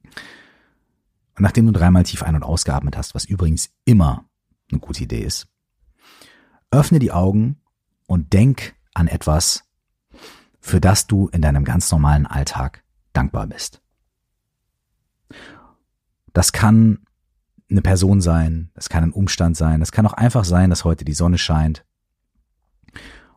Und 0.05 1.43
nachdem 1.43 1.67
du 1.67 1.73
dreimal 1.73 2.05
tief 2.05 2.23
ein- 2.23 2.35
und 2.35 2.43
ausgeatmet 2.43 2.97
hast, 2.97 3.15
was 3.15 3.27
übrigens 3.27 3.71
immer 3.85 4.25
eine 4.71 4.81
gute 4.81 5.05
Idee 5.05 5.23
ist, 5.23 5.49
öffne 6.71 6.99
die 6.99 7.13
Augen 7.13 7.61
und 8.07 8.33
denk 8.33 8.75
an 8.95 9.09
etwas, 9.09 9.65
für 10.61 10.81
das 10.81 11.07
du 11.07 11.29
in 11.29 11.43
deinem 11.43 11.65
ganz 11.65 11.91
normalen 11.91 12.27
Alltag 12.27 12.83
dankbar 13.13 13.47
bist. 13.47 13.81
Das 16.33 16.53
kann 16.53 17.05
eine 17.71 17.83
Person 17.83 18.21
sein, 18.21 18.71
das 18.75 18.89
kann 18.89 19.05
ein 19.05 19.13
Umstand 19.13 19.57
sein, 19.57 19.81
das 19.81 19.93
kann 19.93 20.07
auch 20.07 20.13
einfach 20.13 20.45
sein, 20.45 20.71
dass 20.71 20.85
heute 20.85 21.05
die 21.05 21.15
Sonne 21.15 21.39
scheint, 21.39 21.85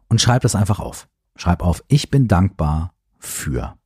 und 0.09 0.19
schreib 0.19 0.41
das 0.41 0.55
einfach 0.55 0.79
auf. 0.79 1.07
Schreib 1.35 1.61
auf, 1.61 1.83
ich 1.87 2.09
bin 2.09 2.27
dankbar 2.27 2.93
für. 3.19 3.77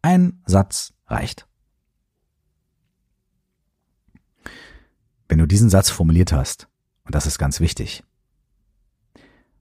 Ein 0.00 0.42
Satz 0.46 0.94
reicht. 1.06 1.46
Wenn 5.34 5.40
du 5.40 5.48
diesen 5.48 5.68
Satz 5.68 5.90
formuliert 5.90 6.32
hast, 6.32 6.68
und 7.02 7.12
das 7.12 7.26
ist 7.26 7.40
ganz 7.40 7.58
wichtig, 7.58 8.04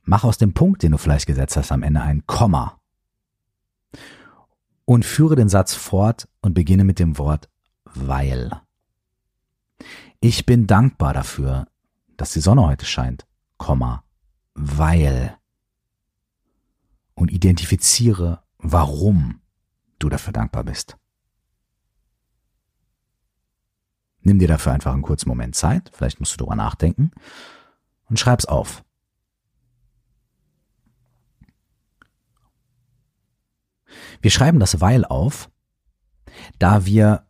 mach 0.03 0.23
aus 0.23 0.37
dem 0.37 0.53
Punkt, 0.53 0.83
den 0.83 0.91
du 0.91 0.99
vielleicht 0.99 1.25
gesetzt 1.25 1.57
hast, 1.57 1.71
am 1.71 1.81
Ende 1.81 1.99
ein 1.99 2.27
Komma 2.27 2.79
und 4.85 5.03
führe 5.03 5.35
den 5.35 5.49
Satz 5.49 5.73
fort 5.73 6.27
und 6.41 6.53
beginne 6.53 6.83
mit 6.83 6.99
dem 6.99 7.17
Wort 7.17 7.49
weil. 7.85 8.51
Ich 10.19 10.45
bin 10.45 10.67
dankbar 10.67 11.11
dafür, 11.11 11.65
dass 12.17 12.33
die 12.33 12.41
Sonne 12.41 12.67
heute 12.67 12.85
scheint, 12.85 13.25
Komma, 13.57 14.03
weil 14.53 15.39
und 17.15 17.31
identifiziere, 17.31 18.43
warum 18.59 19.41
du 19.97 20.09
dafür 20.09 20.33
dankbar 20.33 20.65
bist. 20.65 20.97
Nimm 24.23 24.39
dir 24.39 24.47
dafür 24.47 24.71
einfach 24.71 24.93
einen 24.93 25.01
kurzen 25.01 25.29
Moment 25.29 25.55
Zeit, 25.55 25.91
vielleicht 25.93 26.19
musst 26.19 26.33
du 26.33 26.37
darüber 26.37 26.55
nachdenken 26.55 27.11
und 28.09 28.19
schreib's 28.19 28.45
auf. 28.45 28.83
Wir 34.21 34.31
schreiben 34.31 34.59
das 34.59 34.81
Weil 34.81 35.05
auf, 35.05 35.49
da 36.57 36.85
wir 36.85 37.27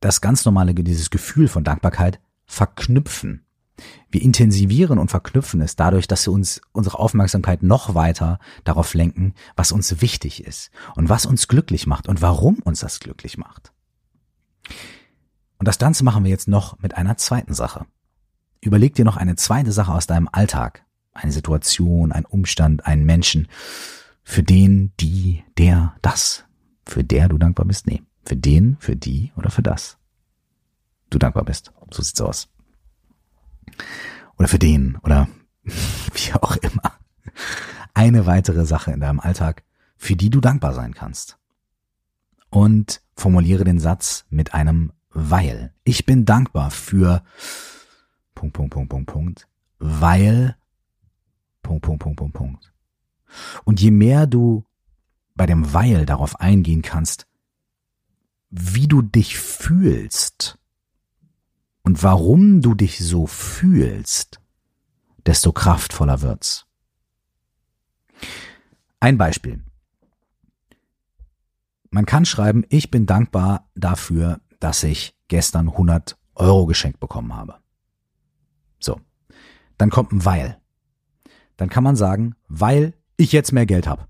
das 0.00 0.20
ganz 0.20 0.44
normale, 0.44 0.74
dieses 0.74 1.10
Gefühl 1.10 1.48
von 1.48 1.64
Dankbarkeit 1.64 2.20
verknüpfen. 2.44 3.46
Wir 4.10 4.20
intensivieren 4.20 4.98
und 4.98 5.10
verknüpfen 5.10 5.60
es 5.60 5.76
dadurch, 5.76 6.06
dass 6.06 6.26
wir 6.26 6.32
uns 6.32 6.60
unsere 6.72 6.98
Aufmerksamkeit 6.98 7.62
noch 7.62 7.94
weiter 7.94 8.38
darauf 8.64 8.94
lenken, 8.94 9.34
was 9.56 9.72
uns 9.72 10.00
wichtig 10.00 10.44
ist 10.44 10.70
und 10.94 11.08
was 11.08 11.24
uns 11.24 11.48
glücklich 11.48 11.86
macht 11.86 12.08
und 12.08 12.20
warum 12.20 12.56
uns 12.64 12.80
das 12.80 13.00
glücklich 13.00 13.38
macht. 13.38 13.72
Und 15.62 15.68
das 15.68 15.78
Ganze 15.78 16.02
machen 16.02 16.24
wir 16.24 16.30
jetzt 16.32 16.48
noch 16.48 16.80
mit 16.80 16.96
einer 16.96 17.16
zweiten 17.18 17.54
Sache. 17.54 17.86
Überleg 18.60 18.96
dir 18.96 19.04
noch 19.04 19.16
eine 19.16 19.36
zweite 19.36 19.70
Sache 19.70 19.92
aus 19.92 20.08
deinem 20.08 20.28
Alltag. 20.32 20.84
Eine 21.12 21.30
Situation, 21.30 22.10
ein 22.10 22.24
Umstand, 22.24 22.84
einen 22.84 23.04
Menschen, 23.04 23.46
für 24.24 24.42
den, 24.42 24.92
die, 24.98 25.44
der, 25.58 25.94
das, 26.02 26.46
für 26.84 27.04
der 27.04 27.28
du 27.28 27.38
dankbar 27.38 27.64
bist? 27.64 27.86
Nee, 27.86 28.02
für 28.24 28.34
den, 28.34 28.76
für 28.80 28.96
die 28.96 29.32
oder 29.36 29.50
für 29.50 29.62
das 29.62 29.98
du 31.10 31.18
dankbar 31.20 31.44
bist. 31.44 31.70
So 31.92 32.02
sieht's 32.02 32.20
aus. 32.20 32.48
Oder 34.38 34.48
für 34.48 34.58
den 34.58 34.96
oder 35.04 35.28
wie 35.62 36.32
auch 36.40 36.56
immer. 36.56 36.98
Eine 37.94 38.26
weitere 38.26 38.66
Sache 38.66 38.90
in 38.90 38.98
deinem 38.98 39.20
Alltag, 39.20 39.62
für 39.96 40.16
die 40.16 40.28
du 40.28 40.40
dankbar 40.40 40.74
sein 40.74 40.92
kannst. 40.92 41.38
Und 42.50 43.00
formuliere 43.14 43.62
den 43.62 43.78
Satz 43.78 44.24
mit 44.28 44.54
einem 44.54 44.90
weil. 45.12 45.72
Ich 45.84 46.06
bin 46.06 46.24
dankbar 46.24 46.70
für 46.70 47.22
Punkt, 48.34 48.54
Punkt, 48.54 48.72
Punkt, 48.72 48.88
Punkt, 48.90 49.06
Punkt, 49.10 49.48
weil 49.78 50.56
Punkt, 51.62 51.82
Punkt, 51.82 52.02
Punkt, 52.02 52.18
Punkt, 52.18 52.34
Punkt. 52.34 52.72
Und 53.64 53.80
je 53.80 53.90
mehr 53.90 54.26
du 54.26 54.64
bei 55.34 55.46
dem 55.46 55.72
Weil 55.72 56.06
darauf 56.06 56.40
eingehen 56.40 56.82
kannst, 56.82 57.26
wie 58.50 58.86
du 58.86 59.00
dich 59.00 59.38
fühlst 59.38 60.58
und 61.82 62.02
warum 62.02 62.60
du 62.60 62.74
dich 62.74 62.98
so 62.98 63.26
fühlst, 63.26 64.40
desto 65.24 65.52
kraftvoller 65.52 66.20
wird's. 66.20 66.66
Ein 69.00 69.18
Beispiel. 69.18 69.62
Man 71.90 72.06
kann 72.06 72.24
schreiben, 72.24 72.64
ich 72.68 72.90
bin 72.90 73.06
dankbar 73.06 73.68
dafür, 73.74 74.40
dass 74.62 74.84
ich 74.84 75.16
gestern 75.26 75.70
100 75.70 76.16
Euro 76.36 76.66
geschenkt 76.66 77.00
bekommen 77.00 77.34
habe. 77.34 77.56
So. 78.78 79.00
Dann 79.76 79.90
kommt 79.90 80.12
ein 80.12 80.24
Weil. 80.24 80.60
Dann 81.56 81.68
kann 81.68 81.82
man 81.82 81.96
sagen, 81.96 82.36
weil 82.46 82.94
ich 83.16 83.32
jetzt 83.32 83.52
mehr 83.52 83.66
Geld 83.66 83.88
habe. 83.88 84.06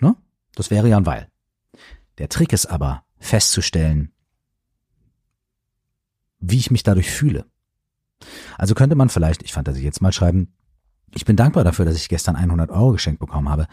Ne? 0.00 0.16
Das 0.54 0.70
wäre 0.70 0.88
ja 0.88 0.96
ein 0.96 1.04
Weil. 1.04 1.30
Der 2.16 2.30
Trick 2.30 2.54
ist 2.54 2.66
aber 2.66 3.04
festzustellen, 3.18 4.12
wie 6.38 6.56
ich 6.56 6.70
mich 6.70 6.82
dadurch 6.82 7.10
fühle. 7.10 7.44
Also 8.56 8.74
könnte 8.74 8.96
man 8.96 9.10
vielleicht, 9.10 9.42
ich 9.42 9.52
fand, 9.52 9.68
ich 9.68 9.82
jetzt 9.82 10.00
mal 10.00 10.12
schreiben, 10.12 10.54
ich 11.14 11.26
bin 11.26 11.36
dankbar 11.36 11.64
dafür, 11.64 11.84
dass 11.84 11.96
ich 11.96 12.08
gestern 12.08 12.36
100 12.36 12.70
Euro 12.70 12.92
geschenkt 12.92 13.20
bekommen 13.20 13.50
habe, 13.50 13.66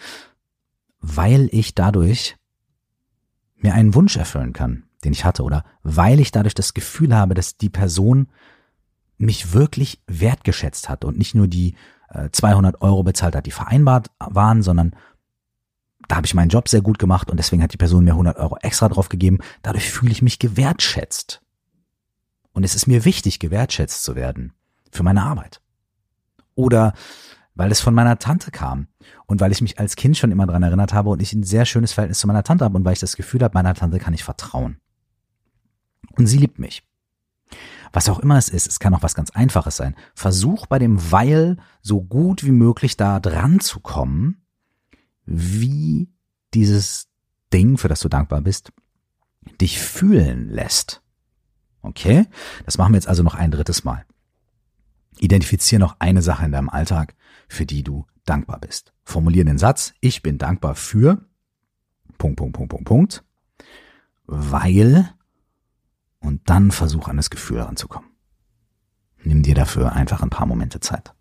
weil 1.00 1.48
ich 1.54 1.74
dadurch 1.74 2.36
mir 3.56 3.74
einen 3.74 3.94
Wunsch 3.94 4.18
erfüllen 4.18 4.52
kann, 4.52 4.85
den 5.06 5.14
ich 5.14 5.26
hatte, 5.26 5.44
oder 5.44 5.64
weil 5.84 6.20
ich 6.20 6.32
dadurch 6.32 6.56
das 6.56 6.74
Gefühl 6.74 7.16
habe, 7.16 7.34
dass 7.34 7.58
die 7.58 7.70
Person 7.70 8.28
mich 9.18 9.54
wirklich 9.54 10.02
wertgeschätzt 10.08 10.90
hat 10.90 11.06
und 11.06 11.18
nicht 11.18 11.36
nur 11.36 11.48
die 11.48 11.76
200 12.32 12.82
Euro 12.82 13.04
bezahlt 13.04 13.36
hat, 13.36 13.46
die 13.46 13.52
vereinbart 13.52 14.12
waren, 14.20 14.62
sondern 14.62 14.96
da 16.08 16.18
habe 16.18 16.28
ich 16.28 16.34
meinen 16.34 16.50
Job 16.50 16.70
sehr 16.70 16.82
gut 16.82 17.00
gemacht 17.00 17.32
und 17.32 17.38
deswegen 17.38 17.64
hat 17.64 17.74
die 17.74 17.78
Person 17.78 18.04
mir 18.04 18.12
100 18.12 18.38
Euro 18.38 18.58
extra 18.62 18.90
drauf 18.90 19.10
gegeben. 19.10 19.40
Dadurch 19.64 19.90
fühle 19.90 20.12
ich 20.12 20.22
mich 20.22 20.38
gewertschätzt. 20.38 21.42
Und 22.54 22.64
es 22.64 22.76
ist 22.76 22.88
mir 22.88 23.06
wichtig, 23.06 23.40
gewertschätzt 23.40 24.04
zu 24.04 24.16
werden 24.16 24.54
für 24.92 25.04
meine 25.04 25.24
Arbeit. 25.24 25.62
Oder 26.54 26.94
weil 27.56 27.72
es 27.72 27.82
von 27.82 27.94
meiner 27.94 28.20
Tante 28.20 28.52
kam 28.52 28.88
und 29.26 29.42
weil 29.42 29.52
ich 29.52 29.62
mich 29.62 29.80
als 29.80 29.96
Kind 29.96 30.16
schon 30.16 30.32
immer 30.32 30.46
dran 30.46 30.64
erinnert 30.64 30.94
habe 30.94 31.10
und 31.10 31.22
ich 31.22 31.34
ein 31.34 31.44
sehr 31.44 31.66
schönes 31.66 31.94
Verhältnis 31.94 32.20
zu 32.20 32.28
meiner 32.28 32.44
Tante 32.44 32.66
habe 32.66 32.78
und 32.78 32.86
weil 32.86 32.94
ich 32.94 33.00
das 33.00 33.16
Gefühl 33.16 33.42
habe, 33.42 33.56
meiner 33.56 33.74
Tante 33.74 33.98
kann 33.98 34.14
ich 34.14 34.24
vertrauen. 34.24 34.78
Und 36.18 36.28
sie 36.28 36.38
liebt 36.38 36.60
mich. 36.60 36.84
Was 37.94 38.10
auch 38.10 38.20
immer 38.20 38.38
es 38.38 38.50
ist, 38.50 38.68
es 38.68 38.80
kann 38.80 38.94
auch 38.94 39.04
was 39.04 39.16
ganz 39.16 39.30
Einfaches 39.30 39.78
sein. 39.78 39.96
Versuch 40.16 40.66
bei 40.66 40.80
dem 40.80 41.12
Weil 41.12 41.58
so 41.82 42.02
gut 42.02 42.44
wie 42.44 42.52
möglich 42.52 42.98
da 42.98 43.20
dran 43.20 43.60
zu 43.60 43.80
kommen, 43.80 44.46
wie 45.26 46.10
dieses 46.54 47.08
Ding, 47.54 47.78
für 47.78 47.88
das 47.88 48.02
du 48.02 48.10
dankbar 48.10 48.42
bist, 48.42 48.74
dich 49.62 49.80
fühlen 49.80 50.50
lässt. 50.50 51.02
Okay? 51.82 52.28
Das 52.66 52.78
machen 52.78 52.94
wir 52.94 52.98
jetzt 52.98 53.08
also 53.08 53.24
noch 53.24 53.36
ein 53.36 53.52
drittes 53.52 53.84
Mal. 53.84 54.06
Identifiziere 55.20 55.80
noch 55.80 55.96
eine 56.00 56.22
Sache 56.22 56.46
in 56.46 56.52
deinem 56.52 56.70
Alltag, 56.70 57.16
für 57.48 57.66
die 57.66 57.84
du 57.84 58.06
dankbar 58.26 58.60
bist. 58.60 58.94
Formuliere 59.04 59.46
den 59.46 59.58
Satz, 59.58 59.94
ich 60.02 60.22
bin 60.22 60.38
dankbar 60.38 60.76
für 60.76 61.26
Punkt, 62.18 62.38
Punkt, 62.38 62.54
Punkt, 62.54 62.70
Punkt, 62.70 62.86
Punkt, 62.86 63.24
weil 64.26 65.14
und 66.26 66.42
dann 66.50 66.72
versuch 66.72 67.08
an 67.08 67.18
das 67.18 67.30
Gefühl 67.30 67.62
ranzukommen. 67.62 68.10
Nimm 69.24 69.44
dir 69.44 69.56
dafür 69.56 69.94
einfach 69.94 70.22
ein 70.22 70.30
paar 70.30 70.46
Momente 70.46 70.80
Zeit. 70.80 71.14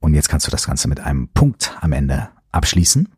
Und 0.00 0.14
jetzt 0.14 0.28
kannst 0.28 0.46
du 0.46 0.50
das 0.50 0.66
Ganze 0.66 0.88
mit 0.88 1.00
einem 1.00 1.28
Punkt 1.28 1.76
am 1.80 1.92
Ende 1.92 2.28
abschließen 2.50 3.08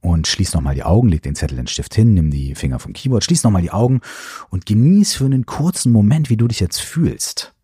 und 0.00 0.26
schließ 0.26 0.54
nochmal 0.54 0.74
die 0.74 0.84
Augen, 0.84 1.08
leg 1.08 1.22
den 1.22 1.34
Zettel 1.34 1.56
den 1.56 1.66
Stift 1.66 1.94
hin, 1.94 2.14
nimm 2.14 2.30
die 2.30 2.54
Finger 2.54 2.78
vom 2.78 2.94
Keyboard, 2.94 3.24
schließ 3.24 3.44
nochmal 3.44 3.62
die 3.62 3.70
Augen 3.70 4.00
und 4.48 4.64
genieß 4.64 5.14
für 5.14 5.26
einen 5.26 5.44
kurzen 5.44 5.92
Moment, 5.92 6.30
wie 6.30 6.38
du 6.38 6.48
dich 6.48 6.60
jetzt 6.60 6.80
fühlst. 6.80 7.54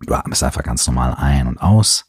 Du 0.00 0.12
atmest 0.12 0.42
einfach 0.42 0.64
ganz 0.64 0.86
normal 0.86 1.14
ein 1.14 1.46
und 1.46 1.58
aus. 1.58 2.05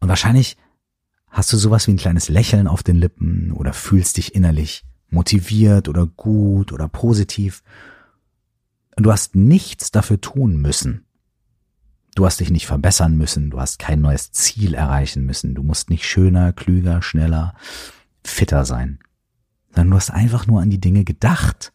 Und 0.00 0.08
wahrscheinlich 0.08 0.56
hast 1.28 1.52
du 1.52 1.56
sowas 1.56 1.86
wie 1.86 1.92
ein 1.92 1.98
kleines 1.98 2.28
Lächeln 2.28 2.66
auf 2.66 2.82
den 2.82 2.96
Lippen 2.96 3.52
oder 3.52 3.72
fühlst 3.72 4.16
dich 4.16 4.34
innerlich 4.34 4.84
motiviert 5.08 5.88
oder 5.88 6.06
gut 6.06 6.72
oder 6.72 6.88
positiv. 6.88 7.62
Und 8.96 9.04
du 9.04 9.12
hast 9.12 9.34
nichts 9.34 9.90
dafür 9.90 10.20
tun 10.20 10.56
müssen. 10.56 11.04
Du 12.14 12.26
hast 12.26 12.40
dich 12.40 12.50
nicht 12.50 12.66
verbessern 12.66 13.16
müssen, 13.16 13.50
du 13.50 13.60
hast 13.60 13.78
kein 13.78 14.00
neues 14.00 14.32
Ziel 14.32 14.74
erreichen 14.74 15.24
müssen, 15.24 15.54
du 15.54 15.62
musst 15.62 15.90
nicht 15.90 16.04
schöner, 16.04 16.52
klüger, 16.52 17.02
schneller, 17.02 17.54
fitter 18.24 18.64
sein, 18.64 18.98
sondern 19.68 19.90
du 19.90 19.96
hast 19.96 20.10
einfach 20.10 20.46
nur 20.46 20.60
an 20.60 20.70
die 20.70 20.80
Dinge 20.80 21.04
gedacht, 21.04 21.72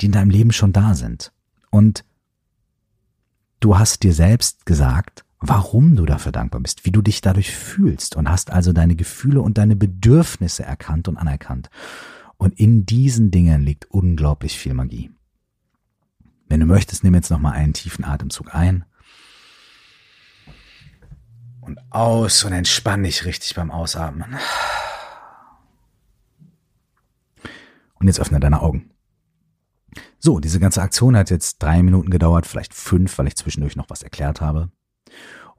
die 0.00 0.06
in 0.06 0.12
deinem 0.12 0.30
Leben 0.30 0.52
schon 0.52 0.72
da 0.72 0.94
sind. 0.94 1.32
Und 1.70 2.04
du 3.60 3.78
hast 3.78 4.02
dir 4.02 4.12
selbst 4.12 4.66
gesagt, 4.66 5.24
warum 5.40 5.96
du 5.96 6.04
dafür 6.04 6.32
dankbar 6.32 6.60
bist, 6.60 6.84
wie 6.84 6.90
du 6.90 7.02
dich 7.02 7.20
dadurch 7.20 7.54
fühlst 7.54 8.16
und 8.16 8.28
hast 8.28 8.50
also 8.50 8.72
deine 8.72 8.96
Gefühle 8.96 9.40
und 9.40 9.58
deine 9.58 9.76
Bedürfnisse 9.76 10.64
erkannt 10.64 11.08
und 11.08 11.16
anerkannt. 11.16 11.70
Und 12.36 12.58
in 12.58 12.86
diesen 12.86 13.30
Dingen 13.30 13.62
liegt 13.62 13.90
unglaublich 13.90 14.58
viel 14.58 14.74
Magie. 14.74 15.10
Wenn 16.48 16.60
du 16.60 16.66
möchtest, 16.66 17.04
nimm 17.04 17.14
jetzt 17.14 17.30
nochmal 17.30 17.52
einen 17.52 17.72
tiefen 17.72 18.04
Atemzug 18.04 18.54
ein 18.54 18.84
und 21.60 21.78
aus 21.90 22.44
und 22.44 22.52
entspann 22.52 23.02
dich 23.02 23.24
richtig 23.24 23.54
beim 23.54 23.70
Ausatmen. 23.70 24.36
Und 27.94 28.06
jetzt 28.06 28.20
öffne 28.20 28.40
deine 28.40 28.62
Augen. 28.62 28.90
So, 30.18 30.40
diese 30.40 30.60
ganze 30.60 30.82
Aktion 30.82 31.16
hat 31.16 31.30
jetzt 31.30 31.62
drei 31.62 31.82
Minuten 31.82 32.10
gedauert, 32.10 32.46
vielleicht 32.46 32.74
fünf, 32.74 33.18
weil 33.18 33.26
ich 33.26 33.36
zwischendurch 33.36 33.76
noch 33.76 33.90
was 33.90 34.02
erklärt 34.02 34.40
habe. 34.40 34.70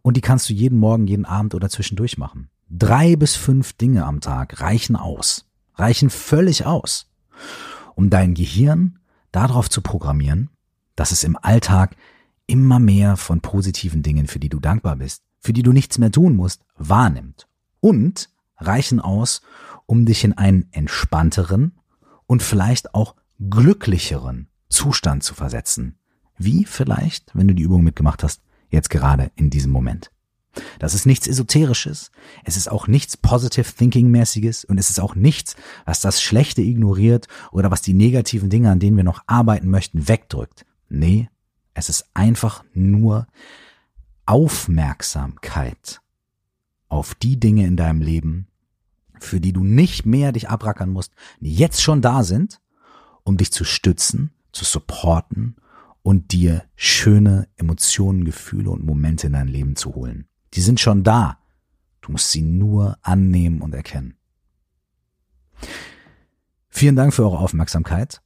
Und 0.01 0.17
die 0.17 0.21
kannst 0.21 0.49
du 0.49 0.53
jeden 0.53 0.79
Morgen, 0.79 1.07
jeden 1.07 1.25
Abend 1.25 1.55
oder 1.55 1.69
zwischendurch 1.69 2.17
machen. 2.17 2.49
Drei 2.69 3.15
bis 3.15 3.35
fünf 3.35 3.73
Dinge 3.73 4.05
am 4.05 4.21
Tag 4.21 4.61
reichen 4.61 4.95
aus. 4.95 5.45
Reichen 5.75 6.09
völlig 6.09 6.65
aus. 6.65 7.09
Um 7.95 8.09
dein 8.09 8.33
Gehirn 8.33 8.99
darauf 9.31 9.69
zu 9.69 9.81
programmieren, 9.81 10.49
dass 10.95 11.11
es 11.11 11.23
im 11.23 11.37
Alltag 11.41 11.95
immer 12.45 12.79
mehr 12.79 13.17
von 13.17 13.41
positiven 13.41 14.03
Dingen, 14.03 14.27
für 14.27 14.39
die 14.39 14.49
du 14.49 14.59
dankbar 14.59 14.95
bist, 14.95 15.23
für 15.39 15.53
die 15.53 15.63
du 15.63 15.71
nichts 15.71 15.97
mehr 15.97 16.11
tun 16.11 16.35
musst, 16.35 16.63
wahrnimmt. 16.77 17.47
Und 17.79 18.29
reichen 18.57 18.99
aus, 18.99 19.41
um 19.85 20.05
dich 20.05 20.23
in 20.23 20.33
einen 20.33 20.67
entspannteren 20.71 21.73
und 22.25 22.43
vielleicht 22.43 22.93
auch 22.93 23.15
glücklicheren 23.39 24.49
Zustand 24.69 25.23
zu 25.23 25.33
versetzen. 25.33 25.97
Wie 26.37 26.65
vielleicht, 26.65 27.31
wenn 27.33 27.47
du 27.47 27.55
die 27.55 27.63
Übung 27.63 27.83
mitgemacht 27.83 28.23
hast, 28.23 28.41
jetzt 28.69 28.89
gerade 28.89 29.31
in 29.35 29.49
diesem 29.49 29.71
Moment. 29.71 30.11
Das 30.79 30.93
ist 30.93 31.05
nichts 31.05 31.27
Esoterisches, 31.27 32.11
es 32.43 32.57
ist 32.57 32.71
auch 32.71 32.87
nichts 32.87 33.17
Positive 33.17 33.71
Thinking 33.71 34.09
mäßiges 34.09 34.65
und 34.65 34.77
es 34.77 34.89
ist 34.89 34.99
auch 34.99 35.15
nichts, 35.15 35.55
was 35.85 36.01
das 36.01 36.21
Schlechte 36.21 36.61
ignoriert 36.61 37.27
oder 37.51 37.71
was 37.71 37.81
die 37.81 37.93
negativen 37.93 38.49
Dinge, 38.49 38.71
an 38.71 38.79
denen 38.79 38.97
wir 38.97 39.03
noch 39.03 39.21
arbeiten 39.27 39.69
möchten, 39.69 40.07
wegdrückt. 40.07 40.65
Nee, 40.89 41.29
es 41.73 41.89
ist 41.89 42.09
einfach 42.13 42.63
nur 42.73 43.27
Aufmerksamkeit 44.25 46.01
auf 46.87 47.15
die 47.15 47.39
Dinge 47.39 47.65
in 47.65 47.77
deinem 47.77 48.01
Leben, 48.01 48.47
für 49.19 49.39
die 49.39 49.53
du 49.53 49.63
nicht 49.63 50.05
mehr 50.05 50.31
dich 50.31 50.49
abrackern 50.49 50.89
musst, 50.89 51.13
die 51.39 51.53
jetzt 51.53 51.81
schon 51.81 52.01
da 52.01 52.23
sind, 52.23 52.59
um 53.23 53.37
dich 53.37 53.51
zu 53.51 53.63
stützen, 53.63 54.31
zu 54.51 54.65
supporten 54.65 55.55
und 56.03 56.31
dir 56.31 56.63
schöne 56.75 57.47
Emotionen, 57.55 58.25
Gefühle 58.25 58.71
und 58.71 58.85
Momente 58.85 59.27
in 59.27 59.33
dein 59.33 59.47
Leben 59.47 59.75
zu 59.75 59.95
holen. 59.95 60.27
Die 60.53 60.61
sind 60.61 60.79
schon 60.79 61.03
da. 61.03 61.39
Du 62.01 62.11
musst 62.11 62.31
sie 62.31 62.41
nur 62.41 62.97
annehmen 63.01 63.61
und 63.61 63.73
erkennen. 63.73 64.15
Vielen 66.69 66.95
Dank 66.95 67.13
für 67.13 67.23
eure 67.23 67.39
Aufmerksamkeit. 67.39 68.21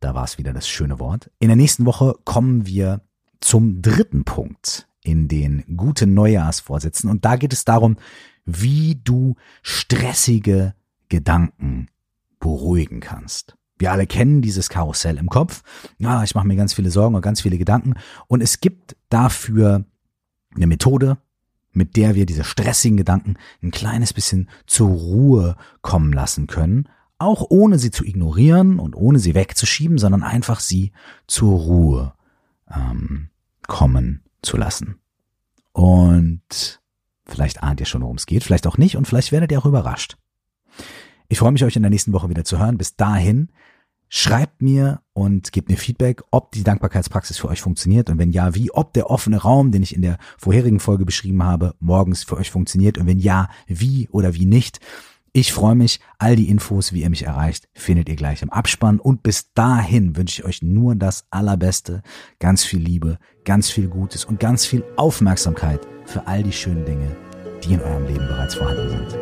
Da 0.00 0.14
war 0.14 0.24
es 0.24 0.38
wieder 0.38 0.52
das 0.52 0.68
schöne 0.68 0.98
Wort. 0.98 1.30
In 1.38 1.48
der 1.48 1.56
nächsten 1.56 1.84
Woche 1.84 2.14
kommen 2.24 2.66
wir 2.66 3.02
zum 3.40 3.82
dritten 3.82 4.24
Punkt 4.24 4.88
in 5.02 5.28
den 5.28 5.64
guten 5.76 6.14
Neujahrsvorsätzen. 6.14 7.10
Und 7.10 7.24
da 7.24 7.36
geht 7.36 7.52
es 7.52 7.64
darum, 7.64 7.96
wie 8.44 9.00
du 9.02 9.36
stressige 9.62 10.74
Gedanken 11.08 11.88
beruhigen 12.40 13.00
kannst. 13.00 13.57
Wir 13.78 13.92
alle 13.92 14.06
kennen 14.06 14.42
dieses 14.42 14.68
Karussell 14.68 15.16
im 15.16 15.28
Kopf. 15.28 15.62
Ah, 16.02 16.24
ich 16.24 16.34
mache 16.34 16.46
mir 16.46 16.56
ganz 16.56 16.74
viele 16.74 16.90
Sorgen 16.90 17.14
und 17.14 17.22
ganz 17.22 17.40
viele 17.40 17.58
Gedanken. 17.58 17.94
Und 18.26 18.42
es 18.42 18.60
gibt 18.60 18.96
dafür 19.08 19.84
eine 20.54 20.66
Methode, 20.66 21.18
mit 21.72 21.96
der 21.96 22.14
wir 22.14 22.26
diese 22.26 22.44
stressigen 22.44 22.96
Gedanken 22.96 23.36
ein 23.62 23.70
kleines 23.70 24.12
bisschen 24.12 24.48
zur 24.66 24.88
Ruhe 24.88 25.56
kommen 25.80 26.12
lassen 26.12 26.46
können, 26.46 26.88
auch 27.18 27.46
ohne 27.48 27.78
sie 27.78 27.90
zu 27.90 28.04
ignorieren 28.04 28.78
und 28.78 28.94
ohne 28.94 29.18
sie 29.18 29.34
wegzuschieben, 29.34 29.98
sondern 29.98 30.22
einfach 30.22 30.60
sie 30.60 30.92
zur 31.26 31.58
Ruhe 31.58 32.14
ähm, 32.70 33.28
kommen 33.66 34.22
zu 34.42 34.56
lassen. 34.56 34.96
Und 35.72 36.80
vielleicht 37.26 37.62
ahnt 37.62 37.80
ihr 37.80 37.86
schon, 37.86 38.02
worum 38.02 38.16
es 38.16 38.26
geht, 38.26 38.44
vielleicht 38.44 38.66
auch 38.66 38.78
nicht 38.78 38.96
und 38.96 39.06
vielleicht 39.06 39.32
werdet 39.32 39.52
ihr 39.52 39.58
auch 39.58 39.66
überrascht. 39.66 40.16
Ich 41.28 41.38
freue 41.38 41.52
mich, 41.52 41.64
euch 41.64 41.76
in 41.76 41.82
der 41.82 41.90
nächsten 41.90 42.12
Woche 42.12 42.30
wieder 42.30 42.44
zu 42.44 42.58
hören. 42.58 42.78
Bis 42.78 42.96
dahin, 42.96 43.50
schreibt 44.08 44.62
mir 44.62 45.00
und 45.12 45.52
gebt 45.52 45.68
mir 45.68 45.76
Feedback, 45.76 46.22
ob 46.30 46.52
die 46.52 46.64
Dankbarkeitspraxis 46.64 47.36
für 47.36 47.48
euch 47.48 47.60
funktioniert 47.60 48.08
und 48.08 48.18
wenn 48.18 48.32
ja, 48.32 48.54
wie, 48.54 48.70
ob 48.70 48.94
der 48.94 49.10
offene 49.10 49.38
Raum, 49.38 49.70
den 49.70 49.82
ich 49.82 49.94
in 49.94 50.02
der 50.02 50.18
vorherigen 50.38 50.80
Folge 50.80 51.04
beschrieben 51.04 51.42
habe, 51.42 51.74
morgens 51.80 52.24
für 52.24 52.36
euch 52.36 52.50
funktioniert 52.50 52.98
und 52.98 53.06
wenn 53.06 53.18
ja, 53.18 53.48
wie 53.66 54.08
oder 54.10 54.34
wie 54.34 54.46
nicht. 54.46 54.80
Ich 55.34 55.52
freue 55.52 55.74
mich. 55.74 56.00
All 56.18 56.36
die 56.36 56.48
Infos, 56.48 56.92
wie 56.92 57.02
ihr 57.02 57.10
mich 57.10 57.24
erreicht, 57.24 57.68
findet 57.74 58.08
ihr 58.08 58.16
gleich 58.16 58.42
im 58.42 58.50
Abspann. 58.50 58.98
Und 58.98 59.22
bis 59.22 59.52
dahin 59.52 60.16
wünsche 60.16 60.40
ich 60.40 60.46
euch 60.46 60.62
nur 60.62 60.96
das 60.96 61.26
Allerbeste, 61.30 62.02
ganz 62.40 62.64
viel 62.64 62.80
Liebe, 62.80 63.18
ganz 63.44 63.70
viel 63.70 63.88
Gutes 63.88 64.24
und 64.24 64.40
ganz 64.40 64.64
viel 64.64 64.82
Aufmerksamkeit 64.96 65.86
für 66.06 66.26
all 66.26 66.42
die 66.42 66.52
schönen 66.52 66.86
Dinge, 66.86 67.14
die 67.62 67.74
in 67.74 67.82
eurem 67.82 68.06
Leben 68.06 68.26
bereits 68.26 68.54
vorhanden 68.54 68.88
sind. 68.88 69.18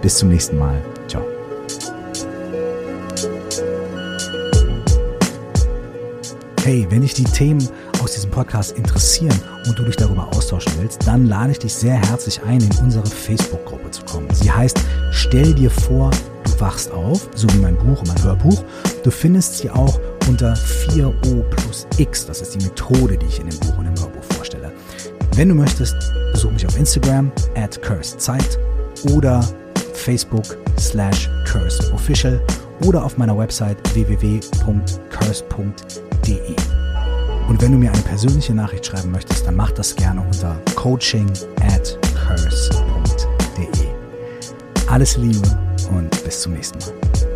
Bis 0.00 0.16
zum 0.16 0.30
nächsten 0.30 0.58
Mal. 0.58 0.82
Ciao. 1.06 1.39
Hey, 6.62 6.86
wenn 6.90 7.00
dich 7.00 7.14
die 7.14 7.24
Themen 7.24 7.66
aus 8.02 8.12
diesem 8.12 8.30
Podcast 8.30 8.76
interessieren 8.76 9.34
und 9.66 9.78
du 9.78 9.82
dich 9.82 9.96
darüber 9.96 10.28
austauschen 10.28 10.70
willst, 10.78 11.06
dann 11.06 11.26
lade 11.26 11.52
ich 11.52 11.58
dich 11.58 11.72
sehr 11.72 11.94
herzlich 11.94 12.42
ein, 12.42 12.60
in 12.60 12.70
unsere 12.82 13.06
Facebook-Gruppe 13.06 13.90
zu 13.90 14.04
kommen. 14.04 14.28
Sie 14.34 14.52
heißt 14.52 14.78
Stell 15.10 15.54
dir 15.54 15.70
vor, 15.70 16.10
du 16.44 16.60
wachst 16.60 16.90
auf, 16.90 17.30
so 17.34 17.48
wie 17.54 17.58
mein 17.58 17.78
Buch 17.78 18.00
und 18.00 18.08
mein 18.08 18.22
Hörbuch. 18.22 18.62
Du 19.02 19.10
findest 19.10 19.56
sie 19.56 19.70
auch 19.70 19.98
unter 20.28 20.52
4O 20.52 21.42
plus 21.44 21.86
X. 21.96 22.26
Das 22.26 22.42
ist 22.42 22.54
die 22.54 22.62
Methode, 22.62 23.16
die 23.16 23.26
ich 23.26 23.40
in 23.40 23.48
dem 23.48 23.58
Buch 23.60 23.78
und 23.78 23.86
im 23.86 23.98
Hörbuch 23.98 24.22
vorstelle. 24.36 24.70
Wenn 25.36 25.48
du 25.48 25.54
möchtest, 25.54 25.96
besuch 26.32 26.50
mich 26.50 26.66
auf 26.66 26.78
Instagram 26.78 27.32
at 27.56 27.80
cursedzeit 27.80 28.58
oder 29.10 29.42
Facebook 29.94 30.58
slash 30.78 31.30
curseofficial 31.50 32.38
oder 32.84 33.02
auf 33.02 33.16
meiner 33.16 33.38
Website 33.38 33.78
www.curse.de. 33.94 36.09
Und 37.48 37.60
wenn 37.60 37.72
du 37.72 37.78
mir 37.78 37.92
eine 37.92 38.02
persönliche 38.02 38.54
Nachricht 38.54 38.86
schreiben 38.86 39.10
möchtest, 39.10 39.46
dann 39.46 39.56
mach 39.56 39.70
das 39.72 39.94
gerne 39.96 40.20
unter 40.20 40.56
coaching 40.76 41.28
at 41.60 41.98
curse.de. 42.14 43.66
Alles 44.88 45.16
Liebe 45.16 45.42
und 45.90 46.24
bis 46.24 46.42
zum 46.42 46.52
nächsten 46.52 46.78
Mal. 46.78 47.29